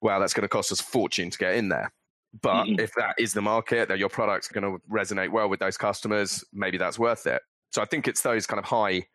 Well, 0.00 0.20
that's 0.20 0.32
going 0.32 0.42
to 0.42 0.48
cost 0.48 0.72
us 0.72 0.80
a 0.80 0.84
fortune 0.84 1.30
to 1.30 1.38
get 1.38 1.54
in 1.56 1.68
there. 1.68 1.92
But 2.40 2.66
Mhm. 2.66 2.80
if 2.80 2.94
that 2.94 3.14
is 3.18 3.34
the 3.34 3.42
market, 3.42 3.88
that 3.88 3.98
your 3.98 4.08
product's 4.08 4.48
going 4.48 4.64
to 4.64 4.80
resonate 4.90 5.30
well 5.30 5.48
with 5.48 5.60
those 5.60 5.76
customers, 5.76 6.44
maybe 6.52 6.78
that's 6.78 6.98
worth 6.98 7.26
it. 7.26 7.42
So 7.72 7.82
I 7.82 7.84
think 7.84 8.08
it's 8.08 8.22
those 8.22 8.46
kind 8.46 8.58
of 8.58 8.64
high 8.64 9.06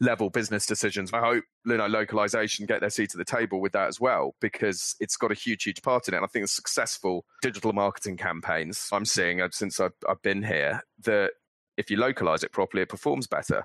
level 0.00 0.30
business 0.30 0.66
decisions. 0.66 1.12
I 1.12 1.20
hope 1.20 1.44
you 1.66 1.76
know 1.76 1.86
localization 1.86 2.66
get 2.66 2.80
their 2.80 2.90
seat 2.90 3.14
at 3.14 3.18
the 3.18 3.24
table 3.24 3.60
with 3.60 3.72
that 3.72 3.88
as 3.88 4.00
well 4.00 4.34
because 4.40 4.96
it's 4.98 5.16
got 5.16 5.30
a 5.30 5.34
huge, 5.34 5.64
huge 5.64 5.82
part 5.82 6.08
in 6.08 6.14
it. 6.14 6.18
And 6.18 6.24
I 6.24 6.28
think 6.28 6.44
the 6.44 6.48
successful 6.48 7.24
digital 7.42 7.72
marketing 7.72 8.16
campaigns 8.16 8.88
I'm 8.92 9.04
seeing 9.04 9.40
uh, 9.42 9.48
since 9.52 9.78
I've, 9.78 9.92
I've 10.08 10.22
been 10.22 10.42
here 10.42 10.82
that 11.04 11.32
if 11.76 11.90
you 11.90 11.98
localize 11.98 12.42
it 12.42 12.52
properly, 12.52 12.82
it 12.82 12.88
performs 12.88 13.26
better. 13.26 13.64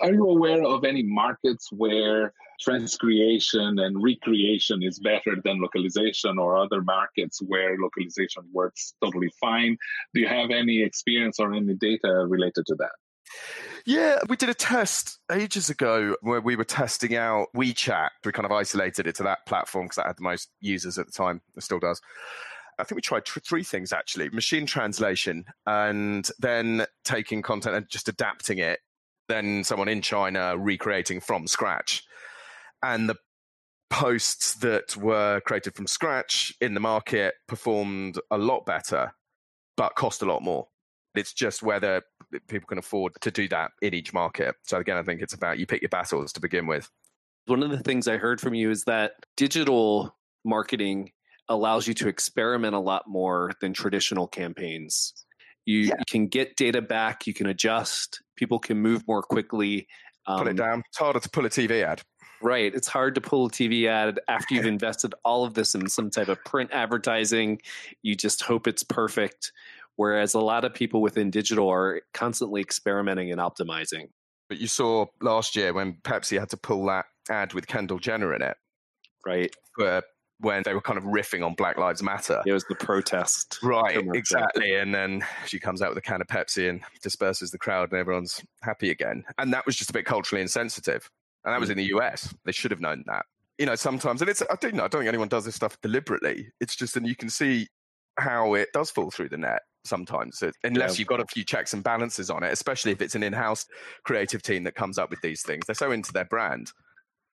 Are 0.00 0.12
you 0.12 0.28
aware 0.28 0.64
of 0.64 0.84
any 0.84 1.02
markets 1.02 1.68
where 1.70 2.32
transcreation 2.66 3.80
and 3.80 4.02
recreation 4.02 4.82
is 4.82 4.98
better 4.98 5.36
than 5.44 5.60
localization, 5.60 6.38
or 6.38 6.56
other 6.56 6.82
markets 6.82 7.40
where 7.46 7.76
localization 7.78 8.42
works 8.52 8.94
totally 9.02 9.30
fine? 9.40 9.76
Do 10.12 10.20
you 10.20 10.28
have 10.28 10.50
any 10.50 10.82
experience 10.82 11.38
or 11.38 11.54
any 11.54 11.74
data 11.74 12.26
related 12.28 12.66
to 12.66 12.74
that? 12.76 12.92
Yeah, 13.86 14.18
we 14.28 14.36
did 14.36 14.48
a 14.48 14.54
test 14.54 15.18
ages 15.30 15.68
ago 15.68 16.16
where 16.22 16.40
we 16.40 16.56
were 16.56 16.64
testing 16.64 17.16
out 17.16 17.48
WeChat. 17.54 18.08
We 18.24 18.32
kind 18.32 18.46
of 18.46 18.52
isolated 18.52 19.06
it 19.06 19.14
to 19.16 19.22
that 19.24 19.46
platform 19.46 19.86
because 19.86 19.96
that 19.96 20.06
had 20.06 20.16
the 20.16 20.22
most 20.22 20.48
users 20.60 20.98
at 20.98 21.06
the 21.06 21.12
time. 21.12 21.42
It 21.56 21.62
still 21.62 21.80
does. 21.80 22.00
I 22.78 22.84
think 22.84 22.96
we 22.96 23.02
tried 23.02 23.24
tr- 23.24 23.40
three 23.40 23.62
things 23.62 23.92
actually 23.92 24.30
machine 24.30 24.66
translation 24.66 25.44
and 25.66 26.28
then 26.38 26.86
taking 27.04 27.42
content 27.42 27.76
and 27.76 27.88
just 27.88 28.08
adapting 28.08 28.58
it. 28.58 28.80
Then 29.28 29.64
someone 29.64 29.88
in 29.88 30.02
China 30.02 30.56
recreating 30.56 31.20
from 31.20 31.46
scratch. 31.46 32.02
And 32.82 33.08
the 33.08 33.16
posts 33.90 34.54
that 34.56 34.96
were 34.96 35.40
created 35.46 35.74
from 35.74 35.86
scratch 35.86 36.52
in 36.60 36.74
the 36.74 36.80
market 36.80 37.34
performed 37.46 38.18
a 38.30 38.36
lot 38.36 38.66
better, 38.66 39.14
but 39.76 39.94
cost 39.94 40.22
a 40.22 40.26
lot 40.26 40.42
more. 40.42 40.66
It's 41.14 41.32
just 41.32 41.62
whether 41.62 42.02
people 42.48 42.66
can 42.66 42.78
afford 42.78 43.12
to 43.20 43.30
do 43.30 43.46
that 43.48 43.70
in 43.82 43.94
each 43.94 44.12
market. 44.12 44.56
So 44.64 44.78
again, 44.78 44.96
I 44.96 45.02
think 45.02 45.22
it's 45.22 45.34
about 45.34 45.58
you 45.58 45.66
pick 45.66 45.80
your 45.80 45.88
battles 45.88 46.32
to 46.32 46.40
begin 46.40 46.66
with. 46.66 46.90
One 47.46 47.62
of 47.62 47.70
the 47.70 47.78
things 47.78 48.08
I 48.08 48.16
heard 48.16 48.40
from 48.40 48.54
you 48.54 48.70
is 48.70 48.84
that 48.84 49.12
digital 49.36 50.16
marketing 50.44 51.12
allows 51.48 51.86
you 51.86 51.94
to 51.94 52.08
experiment 52.08 52.74
a 52.74 52.80
lot 52.80 53.06
more 53.06 53.52
than 53.60 53.72
traditional 53.72 54.26
campaigns. 54.26 55.23
You, 55.66 55.80
Yeah. 55.80 55.94
you 55.98 56.04
can 56.08 56.26
get 56.28 56.56
data 56.56 56.82
back, 56.82 57.26
you 57.26 57.34
can 57.34 57.46
adjust, 57.46 58.22
people 58.36 58.58
can 58.58 58.78
move 58.78 59.06
more 59.08 59.22
quickly. 59.22 59.86
Pull 60.26 60.40
Um, 60.40 60.48
it 60.48 60.56
down. 60.56 60.82
It's 60.88 60.98
harder 60.98 61.20
to 61.20 61.28
pull 61.28 61.44
a 61.46 61.50
TV 61.50 61.82
ad. 61.82 62.02
Right. 62.42 62.74
It's 62.74 62.88
hard 62.88 63.14
to 63.14 63.20
pull 63.20 63.46
a 63.46 63.50
TV 63.50 63.86
ad 63.88 64.20
after 64.28 64.54
you've 64.54 64.66
invested 64.66 65.14
all 65.24 65.44
of 65.44 65.54
this 65.54 65.74
in 65.74 65.88
some 65.88 66.10
type 66.10 66.28
of 66.28 66.42
print 66.44 66.70
advertising. 66.72 67.60
You 68.02 68.14
just 68.14 68.42
hope 68.42 68.66
it's 68.66 68.82
perfect. 68.82 69.52
Whereas 69.96 70.34
a 70.34 70.40
lot 70.40 70.64
of 70.64 70.74
people 70.74 71.00
within 71.00 71.30
digital 71.30 71.68
are 71.70 72.02
constantly 72.12 72.60
experimenting 72.60 73.30
and 73.30 73.40
optimizing. 73.40 74.08
But 74.48 74.58
you 74.58 74.66
saw 74.66 75.06
last 75.22 75.56
year 75.56 75.72
when 75.72 75.94
Pepsi 76.02 76.38
had 76.38 76.50
to 76.50 76.56
pull 76.56 76.84
that 76.86 77.06
ad 77.30 77.54
with 77.54 77.66
Kendall 77.66 77.98
Jenner 77.98 78.34
in 78.34 78.42
it, 78.42 78.56
Right. 79.24 79.54
where 79.76 80.02
when 80.44 80.62
they 80.62 80.74
were 80.74 80.80
kind 80.80 80.98
of 80.98 81.04
riffing 81.04 81.44
on 81.44 81.54
Black 81.54 81.76
Lives 81.76 82.02
Matter. 82.02 82.42
It 82.46 82.52
was 82.52 82.64
the 82.68 82.76
protest. 82.76 83.58
Right, 83.62 83.96
exactly. 84.14 84.76
And 84.76 84.94
then 84.94 85.24
she 85.46 85.58
comes 85.58 85.82
out 85.82 85.88
with 85.88 85.98
a 85.98 86.02
can 86.02 86.20
of 86.20 86.28
Pepsi 86.28 86.70
and 86.70 86.80
disperses 87.02 87.50
the 87.50 87.58
crowd, 87.58 87.90
and 87.90 87.98
everyone's 87.98 88.40
happy 88.62 88.90
again. 88.90 89.24
And 89.38 89.52
that 89.52 89.66
was 89.66 89.74
just 89.74 89.90
a 89.90 89.92
bit 89.92 90.04
culturally 90.04 90.42
insensitive. 90.42 91.10
And 91.44 91.52
that 91.52 91.60
was 91.60 91.70
in 91.70 91.76
the 91.76 91.92
US. 91.96 92.32
They 92.44 92.52
should 92.52 92.70
have 92.70 92.80
known 92.80 93.02
that. 93.06 93.26
You 93.58 93.66
know, 93.66 93.74
sometimes, 93.74 94.20
and 94.20 94.30
it's, 94.30 94.42
I 94.42 94.56
don't 94.60 94.74
know, 94.74 94.84
I 94.84 94.88
don't 94.88 95.00
think 95.00 95.08
anyone 95.08 95.28
does 95.28 95.44
this 95.44 95.54
stuff 95.54 95.80
deliberately. 95.80 96.48
It's 96.60 96.76
just, 96.76 96.96
and 96.96 97.06
you 97.06 97.16
can 97.16 97.28
see 97.30 97.68
how 98.18 98.54
it 98.54 98.68
does 98.72 98.90
fall 98.90 99.10
through 99.10 99.28
the 99.28 99.36
net 99.36 99.62
sometimes, 99.84 100.42
it, 100.42 100.54
unless 100.64 100.94
Yeah. 100.94 101.00
you've 101.00 101.08
got 101.08 101.20
a 101.20 101.26
few 101.26 101.44
checks 101.44 101.72
and 101.72 101.84
balances 101.84 102.30
on 102.30 102.42
it, 102.42 102.52
especially 102.52 102.92
if 102.92 103.02
it's 103.02 103.14
an 103.14 103.22
in 103.22 103.32
house 103.32 103.66
creative 104.04 104.42
team 104.42 104.64
that 104.64 104.74
comes 104.74 104.98
up 104.98 105.10
with 105.10 105.20
these 105.20 105.42
things. 105.42 105.66
They're 105.66 105.74
so 105.74 105.92
into 105.92 106.12
their 106.12 106.24
brand 106.24 106.72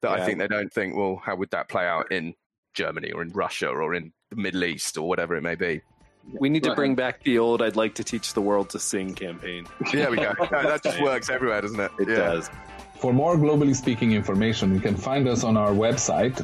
that 0.02 0.12
I 0.12 0.26
think 0.26 0.40
they 0.40 0.48
don't 0.48 0.72
think, 0.74 0.96
well, 0.96 1.22
how 1.24 1.36
would 1.36 1.52
that 1.52 1.70
play 1.70 1.88
out 1.88 2.12
in 2.12 2.34
Germany 2.74 3.12
or 3.12 3.22
in 3.22 3.30
Russia 3.30 3.68
or 3.70 3.94
in 3.96 4.12
the 4.30 4.36
Middle 4.36 4.64
East 4.64 4.98
or 4.98 5.08
whatever 5.08 5.36
it 5.36 5.42
may 5.42 5.56
be? 5.56 5.82
We 6.40 6.50
need 6.50 6.64
to 6.64 6.76
bring 6.76 6.94
back 6.96 7.24
the 7.24 7.40
old 7.40 7.62
I'd 7.64 7.76
like 7.76 7.96
to 7.96 8.04
teach 8.04 8.34
the 8.34 8.42
world 8.42 8.70
to 8.72 8.80
sing 8.80 9.16
campaign. 9.16 9.66
There 9.92 10.12
we 10.12 10.18
go. 10.18 10.34
No, 10.52 10.64
that 10.64 10.84
just 10.84 11.02
works 11.02 11.30
everywhere, 11.30 11.62
doesn't 11.62 11.80
it? 11.80 11.92
It 12.00 12.10
Yeah. 12.10 12.16
does. 12.18 12.50
For 13.00 13.12
more 13.12 13.36
globally 13.36 13.76
speaking 13.76 14.12
information, 14.12 14.74
you 14.76 14.80
can 14.80 14.96
find 14.96 15.28
us 15.28 15.44
on 15.44 15.58
our 15.58 15.72
website, 15.72 16.36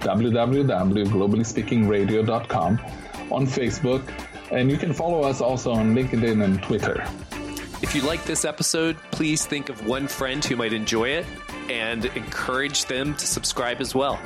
www.globallyspeakingradio.com, 0.00 2.78
on 3.32 3.46
Facebook, 3.46 4.02
and 4.52 4.70
you 4.70 4.76
can 4.76 4.92
follow 4.92 5.22
us 5.22 5.40
also 5.40 5.72
on 5.72 5.94
LinkedIn 5.94 6.44
and 6.44 6.62
Twitter. 6.62 7.04
If 7.82 7.94
you 7.94 8.02
like 8.02 8.24
this 8.24 8.44
episode, 8.44 8.96
please 9.10 9.44
think 9.44 9.68
of 9.68 9.86
one 9.86 10.06
friend 10.08 10.44
who 10.44 10.56
might 10.56 10.72
enjoy 10.72 11.08
it 11.10 11.26
and 11.68 12.06
encourage 12.16 12.86
them 12.86 13.14
to 13.14 13.26
subscribe 13.26 13.80
as 13.80 13.94
well. 13.94 14.18